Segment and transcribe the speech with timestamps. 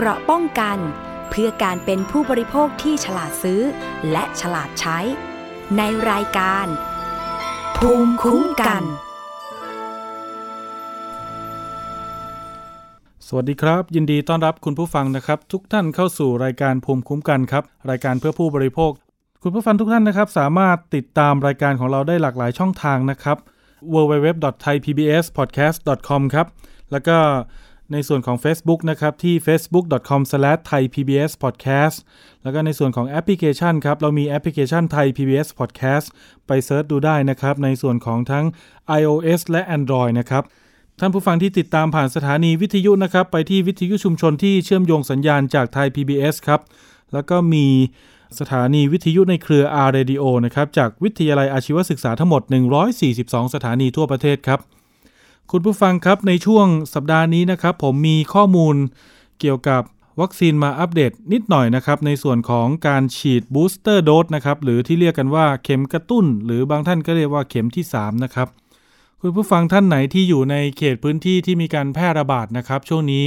[0.00, 0.78] เกราะป้องกัน
[1.30, 3.60] เพื่อการเป็นผู้บริโภคที่ฉลาดซื้อ
[4.12, 4.98] และฉลาดใช้
[5.76, 6.66] ในรายการ
[7.76, 8.82] ภูมิคุ้มกัน
[13.26, 18.90] สวัสดีครับ ยินดีต้อนรับคุณผู้ฟังนะครับ ทุกท่านเข้าสู่รายการภูมิคุ้มกันครับ รายการเพื่อผู้บริโภค
[19.42, 23.36] คุณผู้ฟังทุกท่านนะครับ สามารถติดตามรายการของเราได้หลากหลายช่องทางนะครับ
[23.94, 26.46] www.thaipbspodcast.com ครับ
[26.92, 27.18] แล้วก็
[27.92, 31.96] ในส่วนของ Facebook นะครับ ที่ facebook.com/thaipbspodcast
[32.42, 36.06] แล้วก็ในส่วนของแอปพลิเคชันครับ เรามีแอปพลิเคชัน Thai PBS Podcast
[36.46, 38.44] ไป search ดูได้นะครับ ในส่วนของทั้ง
[39.00, 40.42] iOS และ Android นะครับ
[41.00, 46.60] ท่านผู้ฟังที่ติดตามผ่านสถานีวิทยุนะครับ ไปที่วิทยุชุมชนที่เชื่อมโยงสัญญาณจากไทย PBS ครับ
[47.12, 47.66] แล้วก็มี
[48.38, 52.42] สถานีวิทยุในเครือ R Radio นะครับ จากวิทยาลัยอาชีวศึกษาทั้งหมด
[52.98, 54.60] 142 สถานีทั่วประเทศครับ
[55.52, 58.76] คุณผู้ฟังครับในช่วงสัปดาห์นี้นะครับ ผมมีข้อมูล
[59.40, 59.82] เกี่ยวกับ
[60.20, 68.48] วัคซีนมาอัปเดตนิดหน่อยนะครับ ในส่วนของการฉีด booster dose นะครับ หรือที่เรียกกันว่าเข็มกระตุ้น หรือบางท่านก็เรียกว่าเข็มที่ 3 นะครับ
[69.20, 73.24] คุณผู้ฟังท่านไหนที่อยู่ในเขตพื้นที่ที่มีการแพร่ระบาดนะครับ ช่วงนี้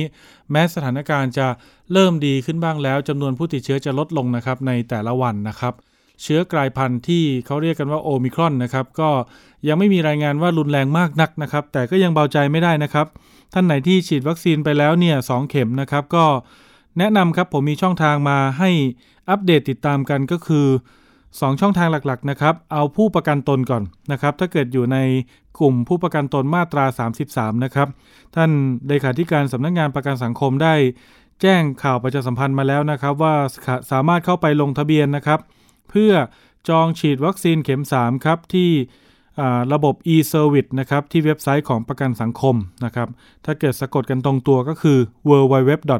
[0.52, 1.47] แม้สถานการณ์จะ
[1.94, 5.73] เริ่มดีขึ้นบ้างแล้วจำนวนผู้ติดเชื้อจะลดลงนะครับในแต่ละวันนะครับ
[6.22, 9.09] เชื้อกลายพันธุ์ที่เขาเรียกกันว่าโอมิครอนนะครับ ก็
[9.67, 13.08] ยังไม่มีรายงานว่ารุนแรงมากนักนะครับ แต่ก็ยังเบาใจไม่ได้นะครับ
[13.53, 16.25] ท่านไหนที่ฉีดวัคซีนไปแล้วเนี่ยสเข็มนะครับก็
[16.97, 18.69] แนะนำครับผมมีช่องทางมาให้
[19.30, 20.67] อัปเดตติดตามกันก็คือ
[21.14, 24.97] 2 ช่องทางหลักๆนะครับ เอาผู้ประกันตนก่อนนะครับ ถ้าเกิดอยู่ใน
[25.59, 26.86] กลุ่มผู้ประกันตนมาตรา
[27.22, 27.88] 33 นะครับ
[28.36, 28.52] ท่าน
[28.88, 30.73] เลขาธิการสำนักงงานประกันสังคมได้
[31.42, 33.36] แจ้งข่าวประชาสัมพันธ์มาแล้วนะครับ ว่า
[33.92, 35.39] สามารถเข้าไปลงทะเบียนนะครับ
[35.92, 36.14] เพื่อ
[36.70, 38.72] จองฉีดวัคซีนเข็ม 3 ครับ ที่
[39.73, 43.08] ระบบ e-service นะครับ ที่เว็บไซต์ของประกันสังคมนะครับ
[43.45, 44.98] ถ้าเกิดสะกดกันตรงตัวก็คือ
[45.30, 45.98] www.sso.go.th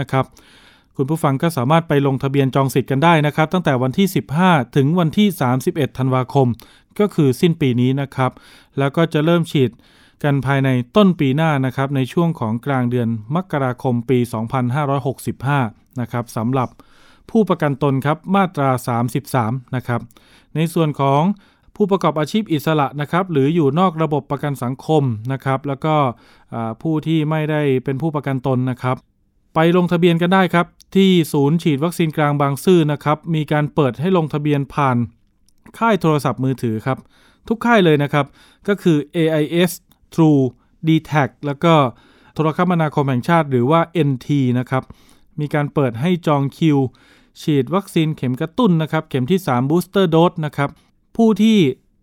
[0.00, 0.24] นะครับ
[0.96, 4.06] คุณผู้ฟังก็สามารถไปลงทะเบียนจองสิทธิ์กันได้นะครับ ตั้งแต่วันที่
[4.40, 5.28] 15 ถึงวันที่
[5.64, 6.46] 31 ธันวาคม
[6.98, 8.32] ก็คือสิ้นปีนี้นะครับ
[8.78, 9.70] แล้วก็จะเริ่มฉีด
[10.24, 14.18] กันภายในต้นปีหน้านะครับในช่วงของกลางเดือนมกราคมปี
[15.04, 16.68] 2565 นะครับสำหรับ
[17.30, 18.70] ผู้ประกันตนครับมาตรา
[19.22, 20.00] 33 นะครับ
[20.54, 21.22] ในส่วนของ
[21.76, 25.94] ผู้ประกอบอาชีพอิสระนะครับ หรืออยู่นอกระบบประกันสังคมนะครับ แล้วก็
[26.82, 28.96] ผู้ที่ไม่ได้เป็นผู้ประกันตนนะครับ
[29.54, 34.96] ไปลงทะเบียนกันได้ครับ ที่ศูนย์ฉีดวัคซีนกลางบางซื่อนะครับ มีการเปิดให้ลงทะเบียนผ่าน
[35.78, 36.98] ค่ายโทรศัพท์มือถือครับ
[37.48, 38.26] ทุกค่ายเลยนะครับ
[38.68, 39.70] ก็คือ AIS
[40.14, 40.42] True
[40.86, 41.74] d t a c แล้วก็
[42.34, 44.28] โทรคมนาคมแห่งชาติหรือว่า NT
[44.58, 44.82] นะครับ
[45.40, 46.78] มีการเปิดให้จองคิว
[47.42, 50.70] ฉีดวัคซีนเข็มกระตุ้นนะครับ เข็มที่ 3 booster dose นะครับ
[51.16, 51.58] ผู้ที่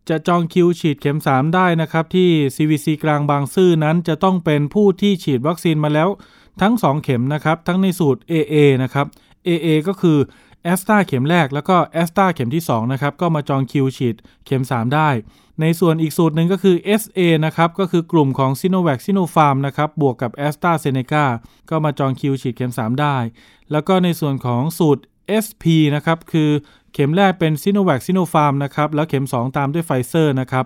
[0.09, 6.09] จะจองคิวฉีดเข็ม 3 ได้นะครับ ที่ CVC กลางบางซื่อนั้นจะต้องเป็นผู้ที่ฉีดวัคซีนมาแล้ว
[6.61, 9.05] ทั้ง 2 เข็มนะครับ ทั้งในสูตร AA นะครับ
[9.47, 10.17] AA ก็คือ
[10.63, 14.15] แอสตราเข็มแรกแล้วก็แอสตราเข็มที่ 2 นะครับ ก็มาจองคิวฉีด
[14.45, 15.09] เข็ม 3 ได้
[15.61, 19.23] ในส่วนอีกสูตรหนึ่งก็คือ SA นะครับ ก็คือกลุ่มของ s i n o v a c s i n o
[19.35, 21.03] p h a r m นะครับ บวกกับ a s t r a z เซ e
[21.11, 21.25] c a
[21.69, 23.17] ก็มาจองคิวฉีดเข็ม 3 ได้
[23.71, 25.03] แล้วก็ในส่วนของสูตร
[25.43, 25.63] SP
[25.95, 26.49] นะครับคือ
[26.93, 28.49] เข็มแรกเป็น s i n o v a c s i n o p h a r
[28.51, 30.65] m นะครับแล้วเข็ม 2 ตามด้วยไฟเซอร์นะครับ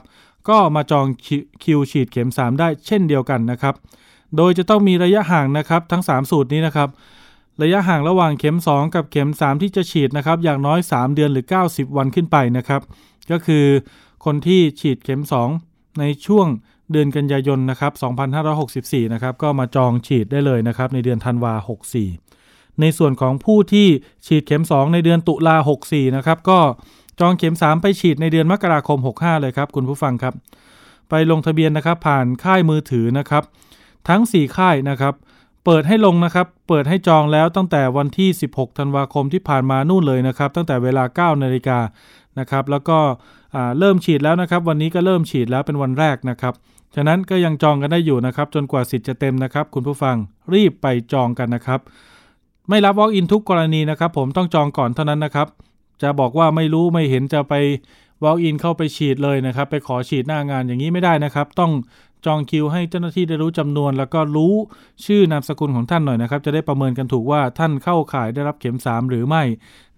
[0.50, 1.06] ก็มาจอง
[1.64, 3.76] คิวฉีดเข็ม 3 ได้เช่นเดียวกันนะครับ
[4.38, 6.90] โดยจะต้องมีระยะห่างนะครับทั้ง 3 สูตรนี้นะครับ
[7.62, 12.82] ระยะห่างระหว่างเข็ม 2 กับเข็ม 3 ที่จะฉีดนะครับอย่างน้อย 3 เดือนหรือ 90 วันขึ้นไปนะครับ
[13.32, 13.66] ก็คือ
[14.26, 15.22] คนที่ฉีดเข็ม
[15.60, 16.48] 2 ในช่วง
[16.92, 17.94] เดือนกันยายนนะครับ
[18.54, 21.54] 2564 นะครับก็มาจองฉีดได้เลยนะครับในเดือนธันวา
[21.94, 22.27] 64
[22.82, 23.88] ในส่วนของผู้ที่
[24.26, 25.56] ฉีดเข็ม 2 ในเดือนตุลา
[25.86, 26.60] 64นะครับก็
[27.20, 30.34] จองเข็ม 3 ไปฉีดในเดือนมกราคม 65 เลยครับคุณผู้ฟังครับ
[31.10, 33.44] ไปลงทะเบียนนะครับผ่านค่ายมือถือนะครับ
[34.08, 35.14] ทั้ง 4 ค่ายนะครับ
[35.66, 41.80] เปิดให้ลงนะครับเปิดให้จองแล้วตั้งแต่วันที่ 16 ธันวาคมที่ผ่านมานู่นเลยนะครับ ตั้งแต่เวลา 9 นาฬิกา
[42.40, 43.00] นะครับ แล้วก็
[43.80, 46.54] เริ่มฉีดแล้วนะครับ วันนี้ก็เริ่มฉีดแล้วเป็นวันแรกนะครับ
[46.96, 50.16] ฉะนั้นก็ยังจองกันได้อยู่นะครับ จนกว่าสิทธิ์จะเต็มนะครับ คุณผู้ฟัง
[50.54, 51.80] รีบไปจองกันนะครับ
[52.70, 55.48] ไม่รับ walk in ทุกกรณีนะครับ ผมต้องจองก่อนเท่านั้นนะครับ
[56.02, 57.54] จะบอกว่าไม่รู้ไม่เห็นจะไป
[58.24, 61.72] walk in เข้าไปฉีดเลยนะครับ ไปขอฉีดหน้างานอย่างนี้ไม่ได้นะครับ ต้อง
[62.26, 64.54] จองคิวให้เจ้าหน้าที่ได้รู้จำนวน แล้วก็รู้
[65.06, 69.44] ชื่อนามสกุลของท่านหน่อยนะครับ จะได้ประเมินกันถูกว่าท่านเข้าข่ายได้รับเข็ม 3 หรือไม่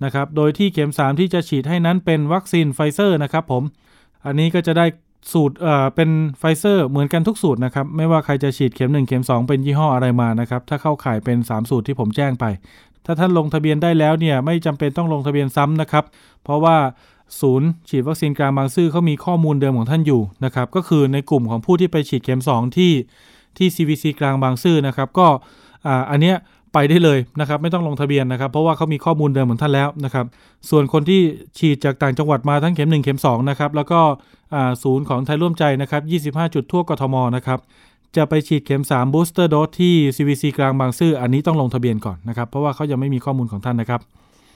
[0.04, 3.63] นะครับ โดยที่เข็ม 3 ที่จะฉีดให้นั้นเป็นวัคซีนไฟเซอร์นะครับ ผม
[4.25, 4.86] อันนี้ก็จะได้
[5.31, 12.45] สูตรเอ่อเป็นไฟเซอร์เหมือนกันทุกสูตรนะครับ ไม่ว่าใครจะฉีดเข็ม 1 เข็ม 2 เป็นยี่ห้ออะไรมานะครับ ถ้าเข้าข่ายเป็น 3 สูตรที่ผมแจ้งไป
[13.06, 16.04] ถ้าท่านลงทะเบียนได้แล้วเนี่ยไม่จำเป็นต้องลงทะเบียนซ้ำนะครับ
[16.44, 16.77] เพราะว่า
[17.42, 22.92] ศูนย์ฉีดวัคซีนกลางบางซื่อเขามีข้อมูลเดิมของท่านอยู่นะครับ ก็คือในกลุ่มของผู้ที่ไปฉีดเข็ม 2 ที่
[23.57, 25.27] ที่ CVC กลางบางซื่อนะครับ ก็
[26.12, 26.36] อันเนี้ย
[26.74, 30.25] ไปได้เลยนะครับไม่ต้องลงทะเบียนนะครับ เพราะว่าเขามีข้อมูลเดิมของท่านแล้วนะครับ
[30.69, 31.21] ส่วนคนที่
[31.57, 34.00] ฉีดจากต่างจังหวัดมาทั้งเข็ม 1 เข็ม2นะครับแล้วก็
[34.83, 37.60] ศูนย์ของไทยร่วมใจนะครับ 25 จุดทั่วกทมนะครับ
[38.18, 44.01] จะไปฉีดเข็ม 3 booster dose ที่ CVC กลางบางซื่ออันนี้ต้องลงทะเบียนก่อนนะครับ เพราะว่าเขายังไม่มีข้อมูลของท่านนะครับ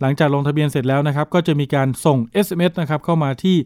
[0.01, 3.57] หลังจากลงทะเบียนเสร็จแล้วนะครับ ก็จะมีการส่ง SMS นะครับเข้ามาที่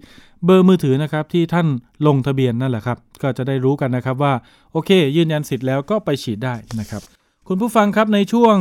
[0.45, 1.67] เบอร์มือถือนะครับที่ท่าน
[2.07, 4.33] ลงทะเบียนนั่นแหละครับ ก็จะได้รู้กันนะครับว่า
[4.71, 7.01] โอเค ยืนยันสิทธิ์แล้วก็ไปฉีดได้นะครับ
[7.49, 8.55] คุณผู้ฟังครับในช่วง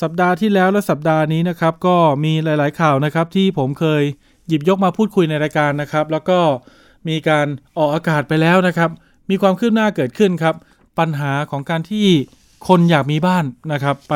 [0.00, 4.02] สัปดาห์ที่แล้วและสัปดาห์นี้นะครับ ก็มีหลาย ๆ ข่าวนะครับ ที่ผมเคย
[4.48, 6.38] หยิบยกมาพูดคุยในรายการนะครับ แล้วก็
[7.08, 7.46] มีการ
[7.78, 8.90] ออกอากาศไปแล้วนะครับ
[9.30, 10.54] มีความคืบหน้าเกิดขึ้นครับ
[10.98, 12.06] ปัญหาของการที่
[12.68, 14.14] คนอยากมีบ้านนะครับ ไป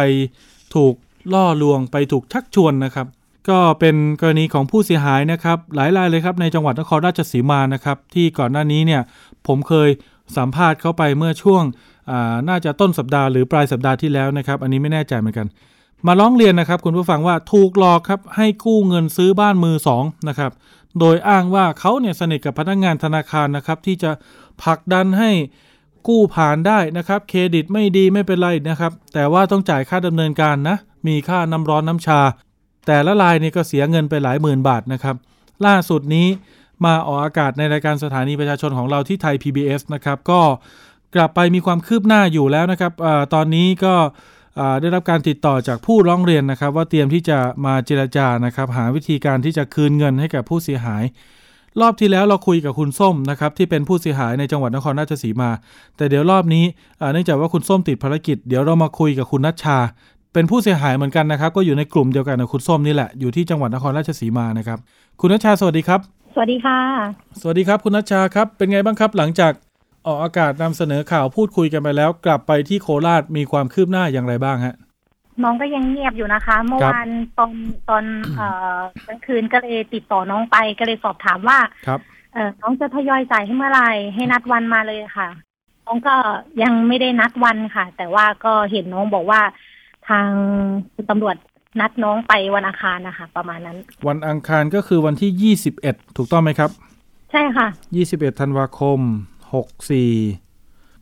[0.75, 0.95] ถูก
[1.33, 3.07] ล่อลวงไปถูกชักชวนนะครับ
[3.49, 9.03] ก็เป็นกรณีของผู้เสียหายนะครับ หลายรายเลยครับในจังหวัดนครราชสีมานะครับ ที่ก่อนหน้านี้เนี่ย
[9.47, 9.89] ผมเคย
[10.37, 11.63] สัมภาษณ์เขาไปเมื่อช่วง
[12.49, 15.47] น่าจะต้นสัปดาห์หรือปลายสัปดาห์ที่แล้วนะครับ อันนี้ไม่แน่ใจเหมือนกัน
[16.07, 20.53] มาร้องเรียนนะครับ คุณผู้ฟังว่าถูกหลอกครับให้กู้เงินซื้อบ้านมือสองนะครับ
[21.01, 24.11] โดยอ้างว่าเขาเนี่ยสนิทกับพนักงงานธนาคารนะครับที่จะ
[24.63, 25.31] ผลักดันให้
[26.09, 30.77] กู้ผ่านได้นะครับ เครดิตไม่ดีไม่เป็นไรนะครับ แต่ว่าต้องจ่ายค่าดำเนินการนะ
[31.07, 32.21] มีค่าน้ำร้อนน้ำชา
[32.87, 35.17] แต่ละรายนี่ก็เสียเงินไปหลายหมื่นบาทนะครับ
[35.67, 36.29] ล่าสุดนี้
[36.85, 40.41] มาออกอากาศในรายการสถานีประชาชนของเราที่ไทย PBS นะครับ ก็
[41.15, 43.95] กลับไปมีความคืบหน้าอยู่แล้วนะครับอตอนนี้ก็
[44.81, 51.03] ได้รับการติดต่อจากผู้ร้องเรียนนะครับ ว่าเตรียมที่จะมาเจราจานะครับ หาวิธีการที่จะคืนเงินให้กับผู้เสียหาย
[51.81, 55.51] รอบที่แล้วเราคุยกับคุณส้มนะครับที่เป็นผู้เสียหายในจังหวัดนครราชสีมา
[55.97, 56.65] แต่เดี๋ยวรอบนี้
[57.13, 59.79] เนื่องจากว่าคุณส้มติดภารกิจ เดี๋ยวเรามาคุยกับคุณนัชชา
[60.33, 64.79] เป็นผู้เสียหายเหมือนกันนะครับ ก็อยู่ในกลุ่มเดียวกันกับคุณส้มนี่แหละอยู่ที่จังหวัดนครราชสีมานะครับ
[65.21, 66.01] คุณนัชชาสวัสดีครับ
[66.35, 66.79] สวัสดีค่ะ
[67.41, 69.53] สวัสดีครับ คุณนัชชาครับเป็นไงบ้างครับ หลังจาก
[70.07, 74.75] ออกอากาศนำเสนอข่าวพูดคุยกันไปแล้ว กลับไปที่โคราชมีความคืบหน้าอย่างไรบ้างฮะ
[75.43, 77.09] น้องก็ยังเงียบอยู่นะคะ เมื่อวาน
[77.39, 77.53] ตอน
[77.89, 78.05] ตอน
[78.37, 82.01] เอ่อกลางคืนก็เลยติดต่อน้องไปก็เลยสอบถามว่าครับ
[82.35, 85.29] เออน้องจะทยอยจ่ายให้เมื่อไหร่ให้นัดวันมาเลยค่ะ
[85.87, 86.15] น้องก็
[86.63, 89.41] ยังไม่ได้นัดวันค่ะ แต่ว่าก็เห็นน้องบอกว่า
[90.09, 90.29] ทาง
[91.11, 91.37] ตำรวจ
[91.81, 96.71] นัดน้องไปวันอังคารนะคะ ประมาณนั้น วันอังคารก็คือวันที่ยี่สิบเอ็ดถูกต้องไหมครับ
[97.33, 97.67] ใช่ค่ะ
[97.97, 99.01] ยี่สิบเอ็ดธันวาคม
[99.55, 100.11] หกสี่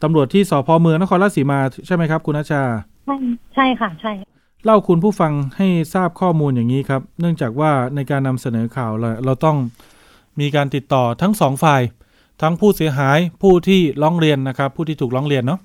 [0.03, 2.63] ตำรวจที่สพเมืองนครราชสีมาใช่ไหมครับ คุณอาชา
[3.07, 3.17] ใช่
[3.55, 4.13] ใช่ค่ะ ใช่
[4.65, 9.57] เล่าคุณผู้ฟังให้ทราบข้อมูลอย่างนี้ครับ เนื่องจากว่าในการนำเสนอข่าวเราเราต้อง
[10.41, 11.83] มีการติดต่อทั้งสองฝ่าย
[12.43, 15.61] ทั้งผู้เสียหายผู้ที่ร้องเรียนนะครับ ผู้ที่ถูกร้องเรียนเนาะ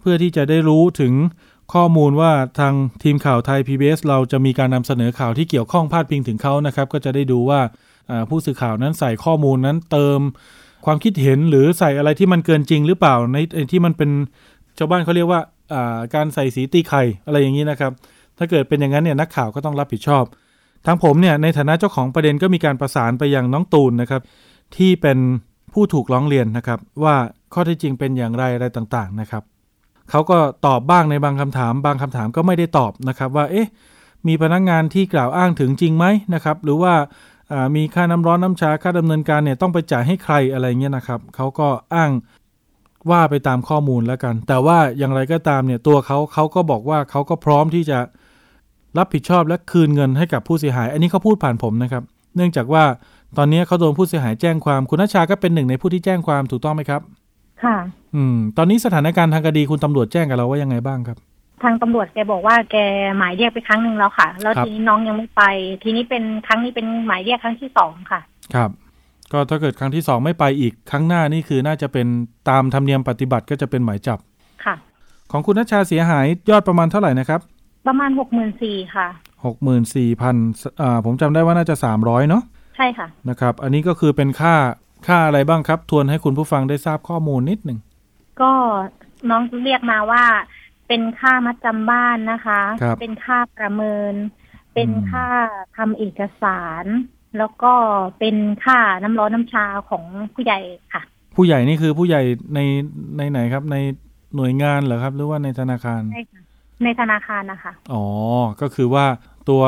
[0.00, 1.12] เพื่อที่จะได้รู้ถึง
[1.74, 7.60] ข้อมูลว่าทางทีมข่าวไทย PBS เราจะมีการนำเสนอข่าวที่เกี่ยวข้องพาดพิงถึงเขานะครับ ก็จะได้ดูว่า
[8.28, 10.20] ผู้สื่อข่าวนั้นใส่ข้อมูลนั้นเติม
[10.84, 13.36] ความคิดเห็นหรือใส่อะไรที่มันเกินจริงหรือเปล่าใน
[13.72, 14.10] ที่มันเป็น
[14.78, 15.40] ชาวบ้านเขาเรียกว่า
[16.14, 17.92] การใส่สีตีไข่อะไรอย่างนี้นะครับ
[18.38, 20.24] ถ้าเกิดเป็นอย่างนั้นเนี่ยนักข่าวก็ต้องรับผิดชอบ
[20.86, 24.22] ทางผมเนี่ยในฐานะเจ้าของประเด็นก็มีการประสานไปยังน้องตูนนะครับ
[24.76, 25.18] ที่เป็น
[25.72, 27.16] ผู้ถูกร้องเรียนนะครับ ว่า
[27.52, 29.42] ข้อเท็จจริงเป็นอย่างไรอะไรต่างๆนะครับ
[30.10, 33.68] เขาก็ตอบบ้างในบางคำถาม บางคำถามก็ไม่ได้ตอบนะครับ ว่าเอ๊ะ
[34.26, 36.94] มีพนักงงานที่กล่าวอ้างถึงจริงไหมนะครับ หรือว่า
[37.76, 42.10] มีค่าน้ำร้อนน้ำชาค่าดำเนินการเนี่ยต้องไปจ่ายให้ใครอะไรเงี้ยนะครับเขาก็อ้าง
[43.10, 47.98] ว่าไปตามข้อมูลแล้วกัน แต่ว่าอย่างไรก็ตามเนี่ยตัวเขาเขาก็บอกว่าเขาก็พร้อมที่จะ
[48.98, 52.02] รับผิดชอบและคืนเงินให้กับผู้เสียหาย อันนี้เขาพูดผ่านผมนะครับ
[52.36, 52.84] เนื่องจากว่า
[53.36, 57.00] ตอนนี้เขาโดนผู้เสียหายแจ้งความคุณนัชชาก็เป็นหนึ่งในผู้ที่แจ้งความถูกต้องไหมครับ
[57.64, 57.76] ค่ะ
[58.14, 61.18] อืม ตอนนี้สถานการณ์ทางคดีคุณตำรวจแจ้งกับเราว่ายังไงบ้างครับ
[61.62, 62.76] ทางตำรวจแกบอกว่าแก
[63.18, 65.42] หมายเรียกไปครั้งหนึ่งแล้วค่ะ แล้วทีนี้น้องยังไม่ไป
[65.82, 68.20] ทีนี้เป็นครั้งนี้เป็นหมายเรียกครั้งที่สองค่ะ
[68.54, 68.70] ครับ
[69.32, 72.06] ก็ถ้าเกิดครั้งที่สองไม่ไปอีกครั้งหน้านี่คือน่าจะเป็น
[72.50, 74.18] ตามธรรมเนียมปฏิบัติก็จะเป็นหมายจับ
[74.64, 74.74] ค่ะ
[75.30, 77.40] ของคุณนัชชาเสียหายยอดประมาณเท่าไหร่นะครับ
[77.86, 79.08] ประมาณหกหมื่นสี่ค่ะ
[79.44, 80.36] หกหมื่นสี่พัน
[80.82, 82.42] อ่าผมจำได้ว่าน่าจะสามร้อยเนาะ
[82.76, 84.54] ใช่ค่ะนะครับ อันนี้ก็คือเป็นค่า
[85.06, 87.78] ค่าอะไรบ้างครับ ทวนให้คุณผู้ฟังได้ทราบข้อมูลนิดหนึ่ง
[88.40, 88.52] ก็
[89.30, 90.22] น้องเรียกมาว่า
[90.88, 94.14] เป็นค่ามัดจำบ้านนะคะคเป็นค่าประเมิน
[94.74, 95.26] เป็นค่า
[95.76, 96.84] ทำเอกสาร
[97.38, 97.72] แล้วก็
[98.18, 100.60] เป็นค่าน้ำร้อนน้ำชาของผู้ใหญ่
[100.94, 101.02] ค่ะ
[101.36, 102.22] ผู้ใหญ่นี่คือผู้ใหญ่
[102.54, 102.60] ใน
[103.18, 103.76] ในไหนครับใน
[104.36, 106.42] หน่วยงานเหรอครับ หรือว่าในธนาคารใช่ค่ะ
[106.84, 108.04] ในธนาคารนะคะ อ๋อ
[108.60, 109.06] ก็คือว่า
[109.50, 109.62] ตัว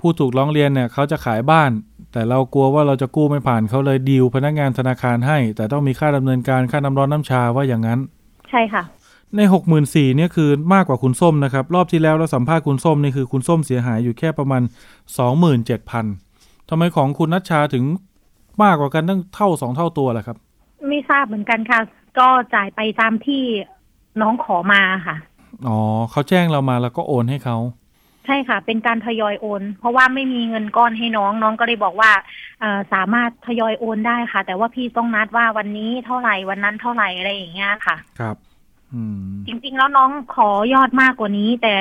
[0.00, 1.70] ผู้ถูกร้องเรียนเนี่ยเขาจะขายบ้าน
[2.12, 8.00] แต่เรากลัวว่าเราจะกู้ไม่ผ่านเขาเลยดีลพนักงานธนาคารให้ แต่ต้องมีค่าดำเนินการค่าน้ำร้อนน้ำชาว่าอย่างนั้น
[8.50, 8.82] ใช่ค่ะ
[9.36, 14.62] ในหกหมื่นสี่เนี่ยคือมากกว่าคุณส้มนะครับ รอบที่แล้วเราสัมภาษณ์คุณส้มนี่คือคุณส้มเสียหายอยู่แค่ประมาณ
[15.18, 16.04] สองหมื่นเจ็ดพัน
[16.68, 17.84] ทำไมของคุณนัชชาถึง
[18.62, 20.36] มากกว่ากันตั้งเท่าสองเท่าตัวล่ะครับ
[20.88, 21.80] ไม่ทราบเหมือนกันค่ะ
[22.18, 23.42] ก็จ่ายไปตามที่
[24.20, 25.16] น้องขอมาค่ะ
[25.66, 25.78] อ๋อ
[26.10, 27.56] เขาแจ้งเรามาแล้วก็โอนให้เขา
[28.26, 32.10] ใช่ค่ะ เป็นการทยอยโอน เพราะว่าไม่มีเงินก้อนให้น้องน้องก็เลยบอกว่า
[32.60, 38.55] เอสามารถทยอยโอนได้ค่ะ แต่ว่าพี่ต้องนัดว่าวันนี้เท่าไหร่วันนั้นเท่าไหร่อะไรอย่างเงี้ยค่ะ ครับอืม
[39.46, 41.76] จริง ๆ แล้วน้องขอยอดมากกว่านี้ แต่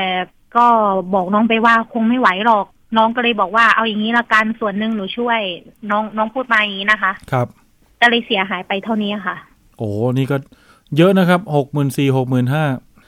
[0.57, 0.65] ก็
[1.13, 2.65] บอกน้องไปว่าคงไม่ไหวหรอก
[2.97, 5.39] น้องก็เลยบอกว่าเอาอย่างนี้ละกันส่วนหนึ่งหนูช่วย
[5.89, 7.47] น้องน้องพูดมาอย่างนี้นะคะ ครับ
[8.01, 9.35] ก็เลยเสียหายไปเท่านี้ค่ะ
[9.77, 10.37] โอ้นี่ก็
[10.97, 12.63] เยอะนะครับหกหมื่นสี่หกหมื่นห้า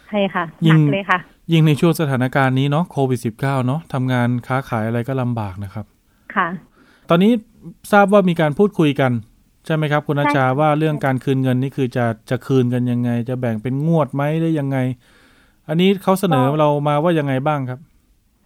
[0.09, 1.19] ใช่ค่ะหนักเลยค่ะ
[1.51, 5.85] ยิ่งในช่วงสถานการณ์นี้เนาะโควิด -19 เนาะทำงานค้าขายอะไรก็ลำบากนะครับ
[6.35, 6.47] ค่ะ
[7.09, 7.31] ตอนนี้
[7.91, 9.11] ทราบว่ามีการพูดคุยกัน
[9.67, 14.77] ใช่ไหมครับ คุณอาจารย์ว่าเรื่องการคืนเงินนี่คือจะจะคืนกันยังไง จะแบ่งเป็นงวดไหมหรือยังไง
[15.67, 17.79] อันนี้เขาเสนอเรามาว่ายังไงบ้างครับ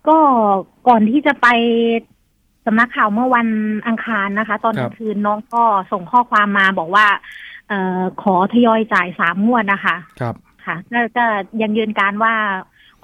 [0.07, 0.17] ก็
[0.87, 1.47] ก่อนที่จะไป
[2.65, 3.47] สำนักข่าวเมื่อวัน
[3.87, 7.05] อังคารนะคะ ตอนกลางคืนน้องก็ส่งข้อความมาบอกว่า
[7.67, 10.35] เออขอทยอยจ่ายสามงวดนะคะ ครับ
[10.65, 11.25] ค่ะแล้วก็
[11.61, 12.33] ยังยืนการว่า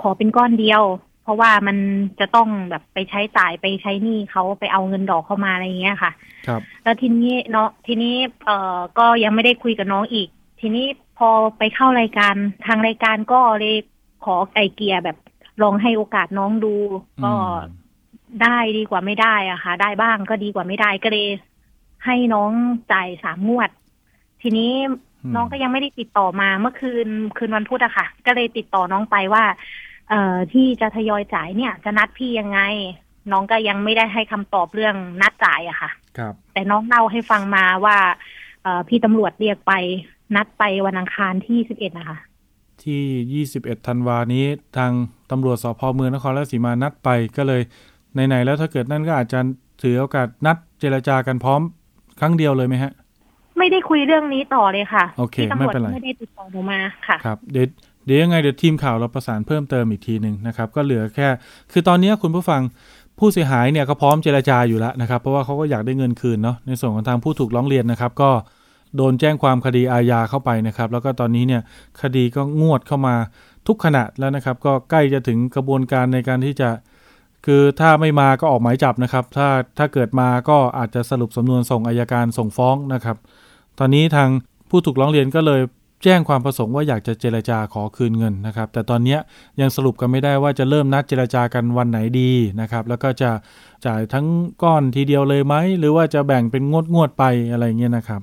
[0.01, 0.81] ขอเป็นก้อนเดียว
[1.27, 1.77] เพราะว่ามัน
[2.19, 6.11] จะต้องแบบไปใช้จ่ายไปใช้หนี้เขาไปเอาเงินดอกเข้ามาอะไรเงี้ยค่ะ
[6.47, 8.15] ครับ แล้วทีนี้เนาะทีนี้
[8.45, 10.27] เอ่อก็ยังไม่ได้คุยกับน้องอีก
[10.61, 10.85] ทีนี้
[11.17, 13.75] พอไปเข้ารายการทางรายการก็เลย
[14.25, 15.17] ขอไก่เกียร์แบบ
[15.61, 16.75] ลองให้โอกาสน้องดู
[17.23, 17.33] ก็
[18.43, 21.27] ได้ดีกว่าไม่ได้อะค่ะ ได้บ้างก็ดีกว่าไม่ได้ก็เลย
[22.05, 22.51] ให้น้อง
[22.91, 23.69] จ่ายสามงวด
[24.41, 24.71] ทีนี้
[25.35, 27.07] น้องก็ยังไม่ได้ติดต่อมาเมื่อคืน
[27.37, 29.43] คืนวันพุธอะค่ะ ก็เลยติดต่อน้องไปว่า
[30.09, 32.59] เอ่อที่จะทยอยจ่ายเนี่ย จะนัดพี่ยังไง
[33.31, 37.97] น้องก็ยังไม่ได้ให้คำตอบเรื่องนัดจ่ายอะค่ะ ครับ แต่น้องเล่าให้ฟังมาว่า
[38.63, 39.73] เอ่อพี่ตำรวจเรียกไป
[40.35, 42.17] นัดไปวันอังคารที่สิบเอ็ดนะคะ
[42.83, 44.45] ที่ยี่สิบเอ็ดธันวานี้
[44.77, 44.91] ทาง
[45.31, 47.61] ตำรวจสพเมืองนครราชสีมานัดไปก็เลย
[48.13, 49.39] ไหนๆแล้วถ้าเกิดนั่นก็อาจจะ
[49.81, 51.61] ถือโอกาสนัดเจรจากันพร้อม
[52.19, 52.91] ครั้งเดียวเลยไหมฮะ
[53.57, 57.67] ไม่ได้คุยเรื่องนี้ต่อเลยค่ะ โอเค ไม่เป็นไรไม่ได้ติดต่อหนูมาค่ะ ครับ เดี๋ยว
[58.07, 61.27] เดี๋ยวยังไงเดี๋ยวทีมข่าวเราประสานเพิ่มเติมอีกทีหนึ่งนะครับ ก็เหลือแค่
[61.71, 62.61] คือตอนนี้คุณผู้ฟัง
[63.19, 68.31] ผู้เสียหายเนี่ยก็พร้อมเจราจาอยู่แล้วนะครับ เพราะว่าเขาก็อยากได้เงินคืนเนาะในส่วนของทางผู้ถูกร้องเรียนนะครับ ก็
[68.95, 71.61] โดนแจ้งความคดีอาญาเข้าไปนะครับ แล้วก็ตอนนี้เนี่ย
[72.01, 73.15] คดีก็งวดเข้ามา
[73.67, 76.69] ทุกขณะแล้วนะครับ ก็ใกล้จะถึงกระบวนการในการที่จะ
[77.45, 79.47] คือถ้าไม่มาก็ออกหมายจับนะครับ ถ้า
[79.77, 83.17] ถ้าเกิดมาก็อาจจะสรุปสำนวนส่งอายการส่งฟ้องนะครับ
[83.79, 84.29] ตอนนี้ทาง
[84.69, 85.61] ผู้ถูกร้องเรียนก็เลย
[86.03, 89.17] แจ้งความประสงค์ว่าอยากจะเจรจาขอคืนเงินนะครับ แต่ตอนนี้
[89.61, 93.31] ยังสรุปกันไม่ได้ว่าจะเริ่มนัดเจรจากันวันไหนดีนะครับ แล้วก็จะ
[93.85, 94.27] จ่ายทั้ง
[94.63, 98.21] ก้อนทีเดียวเลยไหมหรือว่าจะแบ่งเป็นงวดงวดไปอะไรเงี้ยนะครับ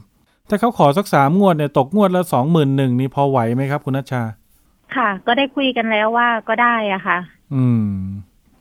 [0.49, 4.23] ถ้าเขาขอสักสามงวดเนี่ยตกงวดละสองหมื่นหนึ่งนี่พอไหวไหมครับ คุณนัชชา
[4.97, 7.19] ค่ะ ก็ได้คุยกันแล้วว่าก็ได้อะค่ะ
[7.55, 7.89] อืม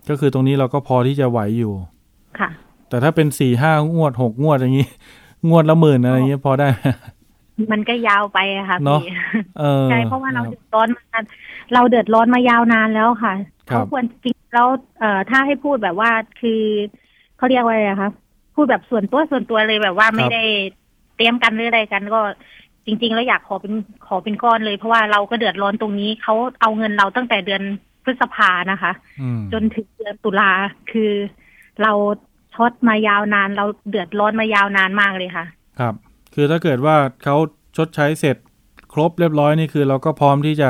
[0.09, 1.73] ก็คือตรงนี้เราก็พอที่จะไหวอยู่
[2.39, 2.49] ค่ะ
[2.89, 4.87] แต่ถ้าเป็นสี่ห้างวดหกงวดอย่างนี้
[5.49, 6.67] งวดละหมื่นอะไรเงี้ยพอได้
[7.71, 9.03] มันก็ยาวไปอะค่ะพี่
[9.89, 11.05] ใช่เพราะว่าเราเดือดร้อนมา
[11.73, 13.33] เราเดือดร้อนมายาวนานแล้วค่ะ
[13.67, 14.67] เขาควรจริงแล้ว
[14.99, 16.61] เอ่อถ้าให้พูดแบบว่าคือ
[17.37, 18.11] เขาเรียกว่าอะไรคะ
[18.55, 20.43] พูดแบบส่วนตัวส่วนตัวเลยแบบว่าไม่ได้
[21.15, 22.19] เตรียมกันหรืออะไรกันก็
[22.85, 23.73] จริง ๆ แล้วอยากขอเป็น
[24.07, 27.61] ขอเป็นก้อนเลยเพราะว่าเราก็เดือดร้อนตรงนี้เขาเอาเงินเราตั้งแต่เดือน
[28.03, 28.91] พฤษภานะคะ
[29.53, 30.51] จนถึงเดือนตุลา
[30.91, 31.11] คือ
[31.81, 31.91] เรา
[32.53, 35.45] ช็อตมายาวนาน เราเดือดร้อนมายาวนานมากเลยค่ะ
[35.79, 35.93] ครับ
[36.33, 37.35] คือถ้าเกิดว่าเขา
[37.77, 38.37] ชดใช้เสร็จ
[38.93, 40.69] ครบเรียบร้อยนี่คือเราก็พร้อมที่จะ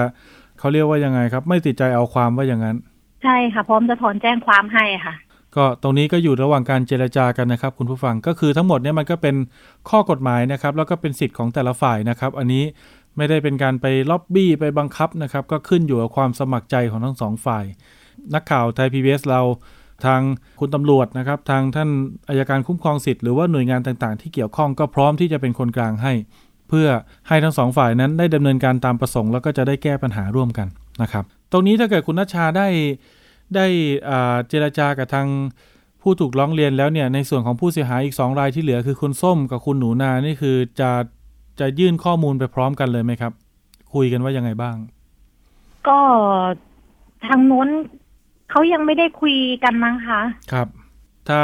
[0.60, 2.78] เขาเรียกว่ายังไงครับ ไม่ติดใจเอาความว่าอย่างนั้น
[3.24, 5.14] ใช่ค่ะ พร้อมจะถอนแจ้งความให้ค่ะ
[5.56, 9.36] ก็ตรงนี้ก็อยู่ระหว่างการเจรจากันนะครับ คุณผู้ฟังก็คือทั้งหมดเนี่ยมันก็เป็น
[9.90, 12.64] ข้อกฎหมายนะครับ แล้วก็เป็นสิทธิ์ของแต่ละฝ่ายนะครับ อันนี้
[13.18, 17.66] ไม่ได้เป็นการไปล็อบบี้ไปบังคับนะครับ ก็ขึ้นอยู่กับความสมัครใจของทั้งสองฝ่าย
[18.34, 19.42] นักข่าวไทยพีบีเรา
[20.06, 20.22] ทาง
[20.60, 21.90] คุณตำรวจนะครับ ทางท่าน
[22.30, 26.14] อายการคุ้มครองสิทธิ์หรือว่าหน่วยงานต่างๆ ที่เกี่ยวข้องก็พร้อมที่จะเป็นคนกลางให้
[26.70, 26.88] เพื่อ
[27.28, 30.68] ให้ทั้งสองฝ่ายนั้นได้ดำเนินการตามประสงค์แล้วก็จะได้แก้ปัญหาร่วมกัน
[31.02, 32.68] นะครับ ตรงนี้ถ้าเกิดคุณนัชชาได้
[33.56, 33.66] ได้
[34.50, 35.28] เจรจากับทาง
[36.02, 40.92] ผู้ถูกร้องเรียนแล้วเนี่ยในส่วนของผู้เสียหายอีก 2 รายที่เหลือคือคุณส้มกับคุณหนูนานี่คือจะ
[41.60, 43.32] จะยื่นข้อมูลไปพร้อมกันเลยไหมครับ
[43.94, 44.76] คุยกันว่ายังไงบ้าง
[45.88, 46.00] ก็
[47.26, 47.70] ทางนู้น
[48.52, 50.22] เขายังไม่ได้คุยกันมั้งคะ
[50.52, 50.68] ครับ
[51.30, 51.42] ถ้า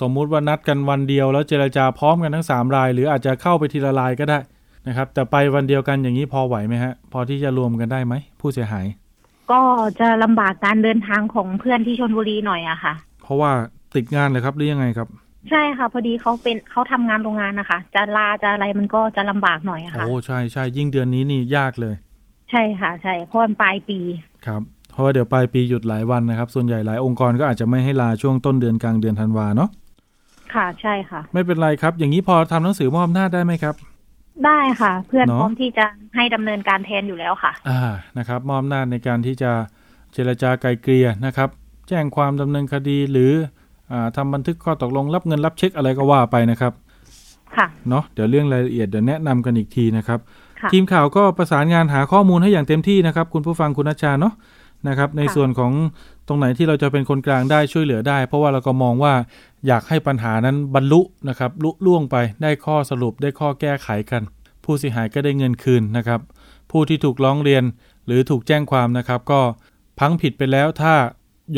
[0.00, 4.38] สมมุติว่านัดกันวันเดียวแล้วเจรจาพร้อมกันทั้งสามราย หรืออาจจะเข้าไปทีละรายก็ได้
[4.86, 8.86] นะครับ แต่ไปวันเดียวกันอย่างนี้พอไหวไหมฮะ พอที่จะรวมกันได้ไหมผู้เสียหาย
[9.52, 9.60] ก็
[10.00, 13.50] จะลำบากการเดินทางของเพื่อนที่ชนบุรีหน่อยอะค่ะ เพราะว่า
[13.94, 15.08] ติดงานเลยครับหรือยังไงครับ
[15.50, 21.94] ใช่ค่ะ พอดีเขาเป็นเขาทำงานโรงงานนะคะ จะลาจะอะไรมันก็จะลำบากหน่อยอะค่ะ โอ้ใช่ใช่ยิ่งเดือนนี้นี่ยากเลย
[22.50, 23.98] ใช่ค่ะ ใช่เพราะมันปลายปี
[24.46, 24.62] ครับ
[24.98, 29.70] ราะว่าเดี๋ยวปลายปีหยุดหลายวันนะครับ ส่วนใหญ่หลายองค์กรก็อาจจะไม่ให้ลาช่วงต้นเดือนกลางเดือนธันวาเนาะ
[30.54, 33.74] ค่ะใช่ค่ะ ไม่เป็นไรครับ อย่างนี้พอทำหนังสือมอบอำนาจได้ไหมครับ
[34.46, 35.86] ได้ค่ะ เพื่อนพร้อมที่จะ
[36.16, 37.80] ให้ดำเนินการแทนอยู่แล้วค่ะ อ่า
[38.18, 39.52] นะครับ มอบอำนาจในการที่จะ
[40.12, 41.48] เจรจาไกลเกลี่ยนะครับ
[41.88, 43.32] แจ้งความดำเนินคดีหรือ
[43.92, 46.72] อทำบันทึกข้อตกลงรับเงินรับเช็คอะไรก็ว่าไปนะครับ
[47.56, 50.18] ค่ะเนาะเดี๋ยวเรื่องรายละเอียดเดี๋ยวแนะนำกันอีกทีนะครับ
[50.72, 54.34] ทีมข่าวก็ประสานงานหาข้อมูลให้อย่างเต็มที่นะครับ คุณผู้ฟังคุณอาชาเนาะ
[54.88, 55.72] นะครับ ในส่วนของ
[56.28, 59.14] ตรงไหนที่เราจะเป็นคนกลางได้ช่วยเหลือได้ เพราะว่าเราก็มองว่า
[59.66, 64.22] อยากให้ปัญหานั้นบรรลุนะครับลุล่วงไปได้ข้อสรุปได้ข้อแก้ไขกัน
[64.64, 66.20] ผู้เสียหายก็ได้เงินคืนนะครับ
[66.70, 67.64] ผู้ที่ถูกร้องเรียน
[68.06, 69.40] หรือถูกแจ้งความนะครับ ก็
[69.98, 70.94] พังผิดไปแล้วถ้า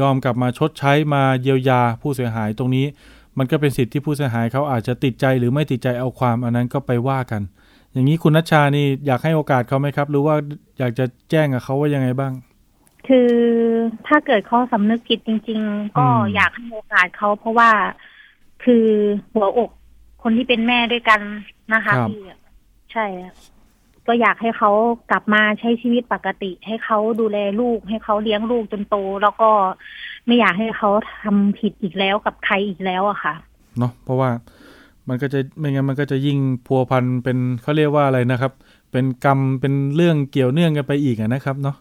[0.01, 2.87] ยอมกลับมาชดใช้มาเยียวยาผู้เสียหายตรงนี้
[3.39, 7.43] มันก็เป็นสิทธิ์ที่ผู้เสียหายเขาอาจจะติดใจหรือไม่ติดใจเอาความอันนั้นก็ไปว่ากัน
[7.93, 10.35] อย่างนี้คุณนัชชานี่อยากให้โอกาสเขาไหมครับ หรือว่า
[10.79, 12.33] อยากจะแจ้งกับเขาว่ายังไงบ้าง
[13.11, 13.33] คือ
[14.07, 17.71] ถ้าเกิดเขาสำนึกผิดจริง ๆ ก็อยากให้โอกาสเขาเพราะว่า
[18.65, 18.87] คือ
[19.33, 19.71] หัวอก
[20.23, 21.21] คนที่เป็นแม่ด้วยกัน
[21.75, 22.21] นะคะพี่
[22.93, 23.07] ใช่
[24.07, 24.71] ก็อยากให้เขา
[25.11, 29.51] กลับมาใช้ชีวิตปกติ ให้เขาดูแลลูก ให้เขาเลี้ยงลูกจนโต แล้วก็
[30.27, 30.91] ไม่อยากให้เขา
[31.23, 33.35] ทำผิดอีกแล้วกับใครอีกแล้วอะค่ะ
[33.79, 34.31] เนาะเพราะว่า
[35.09, 38.53] มันก็จะไม่งั้นมันก็จะยิ่งพัวพันเป็นเขาเรียกว่าอะไรนะครับ
[38.93, 41.77] เป็นกรรมเป็นเรื่องเกี่ยวเนื่องกันไปอีกนะครับ เนาะ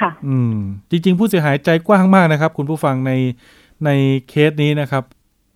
[0.00, 0.56] ค่ะ อืม
[0.90, 3.12] จริง ๆ ผู้เสียหายใจกว้างมากนะครับ คุณผู้ฟังใน
[3.84, 3.90] ใน
[4.28, 5.04] เคสนี้นะครับ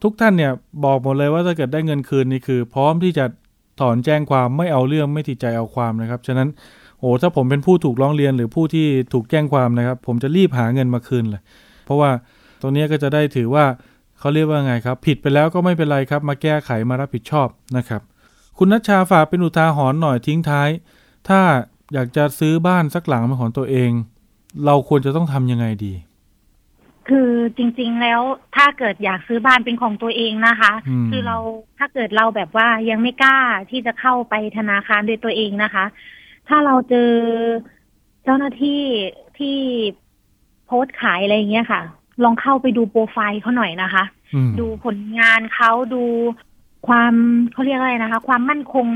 [0.02, 0.52] ทุกท่านเนี่ย
[0.84, 3.24] บอกหมดเลยว่าถ้าเกิดได้เงินคืนนี่คือ พร้อมที่จะ
[3.80, 6.48] ถอนแจ้งความไม่เอาเรื่องไม่ติดใจเอาความนะครับ ฉะนั้น
[7.00, 11.42] โอ้ถ้าผมเป็นผู้ถูกร้องเรียนหรือผู้ที่ถูกแจ้งความนะครับ ผมจะรีบหาเงินมาคืนเลย
[11.84, 12.10] เพราะว่า
[12.60, 13.64] ตรงนี้ก็จะได้ถือว่า
[14.18, 18.02] เขาเรียกว่าไงครับ ผิดไปแล้วก็ไม่เป็นไรครับ มาแก้ไขมารับผิดชอบนะครับ
[18.58, 20.68] คุณนัชชาฝากเป็นอุทาหรณ์หน่อยทิ้งท้าย
[21.28, 21.40] ถ้า
[21.94, 23.90] อยากจะซื้อบ้านสักหลังเป็นของตัวเอง
[24.66, 25.92] เราควรจะต้องทำยังไงดี
[27.08, 28.20] คือจริง ๆ แล้ว
[28.56, 30.72] ถ้าเกิดอยากซื้อบ้านเป็นของตัวเองนะคะ
[31.10, 31.36] คือเรา
[31.78, 33.38] ถ้าเกิดเราแบบว่ายังไม่กล้า
[33.70, 35.84] ที่จะเข้าไปธนาคารด้วยตัวเองนะคะ
[36.48, 37.10] ถ้าเราเจอ
[38.24, 38.82] เจ้าหน้าที่
[39.38, 39.56] ที่
[40.66, 41.80] โพสต์ขายอะไรเงี้ยค่ะ
[42.24, 44.04] ลองเข้าไปดูโปรไฟล์เขาหน่อยนะคะ
[44.60, 46.02] ดูผลงานเขาดู
[46.88, 47.14] ความ
[47.52, 48.86] เขาเรียกอะไรนะคะ ความมั่นคง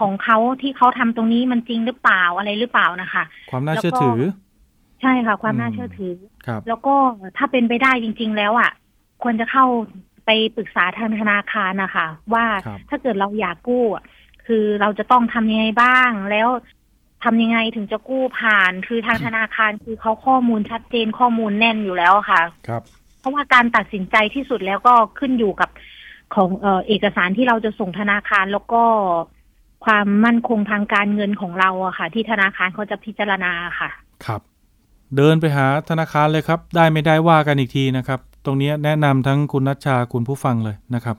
[0.00, 4.20] ของเขาที่เขาทำตรงนี้มันจริงหรือเปล่าอะไรหรือเปล่านะคะ ความน่าเชื่อถือ
[5.04, 6.14] ใช่ค่ะ ความน่าเชื่อถือ
[6.46, 6.94] ครับแล้วก็
[7.36, 8.70] ถ้าเป็นไปได้จริง ๆ แล้วอะ
[9.22, 9.66] ควรจะเข้า
[10.26, 12.44] ไปปรึกษาทางธนาคารนะคะ ว่า
[12.88, 13.84] ถ้าเกิดเราอยากกู้
[14.46, 16.48] คือเราจะต้องทำยังไงบ้าง แล้ว
[17.24, 22.82] ทำยังไงถึงจะกู้ผ่าน คือทางธนาคารคือเขาข้อมูลชัดเจนข้อมูลแน่นอยู่แล้วค่ะ ครับ
[23.20, 25.70] เพราะว่าการตัดสินใจที่สุดแล้วก็ขึ้นอยู่กับ
[26.34, 28.82] ของเออเอกสารที่เราจะส่งธนาคารแล้วก็
[29.84, 33.90] ความมั่นคงทางการเงินของเราอะค่ะ ที่ธนาคารเขาจะพิจารณาค่ะ
[34.26, 34.40] ครับ
[35.16, 41.16] เดินไปหาธนาคารเลยครับ ได้ไม่ได้ว่ากันอีกทีนะครับ ตรงนี้แนะนำทั้งคุณนัชชาคุณผู้ฟังเลยนะครับ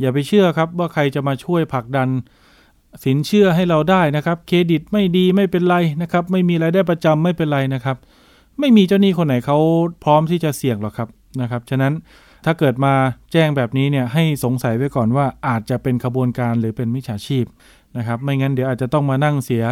[0.00, 2.08] อย่าไปเชื่อครับว่าใครจะมาช่วยผลักดัน
[3.04, 7.96] สินเชื่อให้เราได้นะครับ เครดิตไม่ดีไม่เป็นไรนะครับ ไม่มีรายได้ประจำไม่เป็นไรนะครับ
[8.60, 9.58] ไม่มีเจ้าหนี้คนไหนเขา
[10.04, 11.08] พร้อมที่จะเสี่ยงหรอกครับ
[11.40, 11.92] นะครับ ฉะนั้น
[12.44, 12.92] ถ้าเกิดมา
[13.32, 17.44] แจ้งแบบนี้เนี่ยให้สงสัยไว้ก่อนว่าอาจจะเป็นขบวนการหรือเป็นมิจฉาชีพ
[17.96, 19.64] นะครับ ไม่งั้นเดี๋ยวอาจจะต้องมานั่งเสีย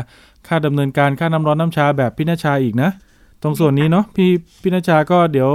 [0.47, 2.91] ค่าดำเนินการค่าน้ำร้อนน้ำชาแบบพินาชาอีกนะ
[3.43, 4.31] ตรงส่วนนี้เนาะพี่
[4.63, 5.51] พินาจาก็เดี๋ยว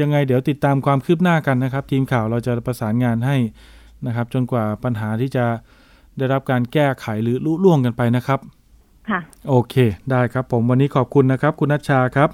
[0.00, 3.36] ยังไงเดี๋ยวติดตามความคืบหน้ากันนะครับ ทีมข่าวเราจะประสานงานให้
[4.06, 5.44] นะครับ จนกว่าปัญหาที่จะ
[6.18, 8.40] ได้รับการแก้ไขหรือลุล่วงกันไปนะครับ
[9.10, 9.74] ค่ะ โอเค
[10.10, 12.30] ได้ครับ ผมวันนี้ขอบคุณนะครับ คุณนัชชาครับ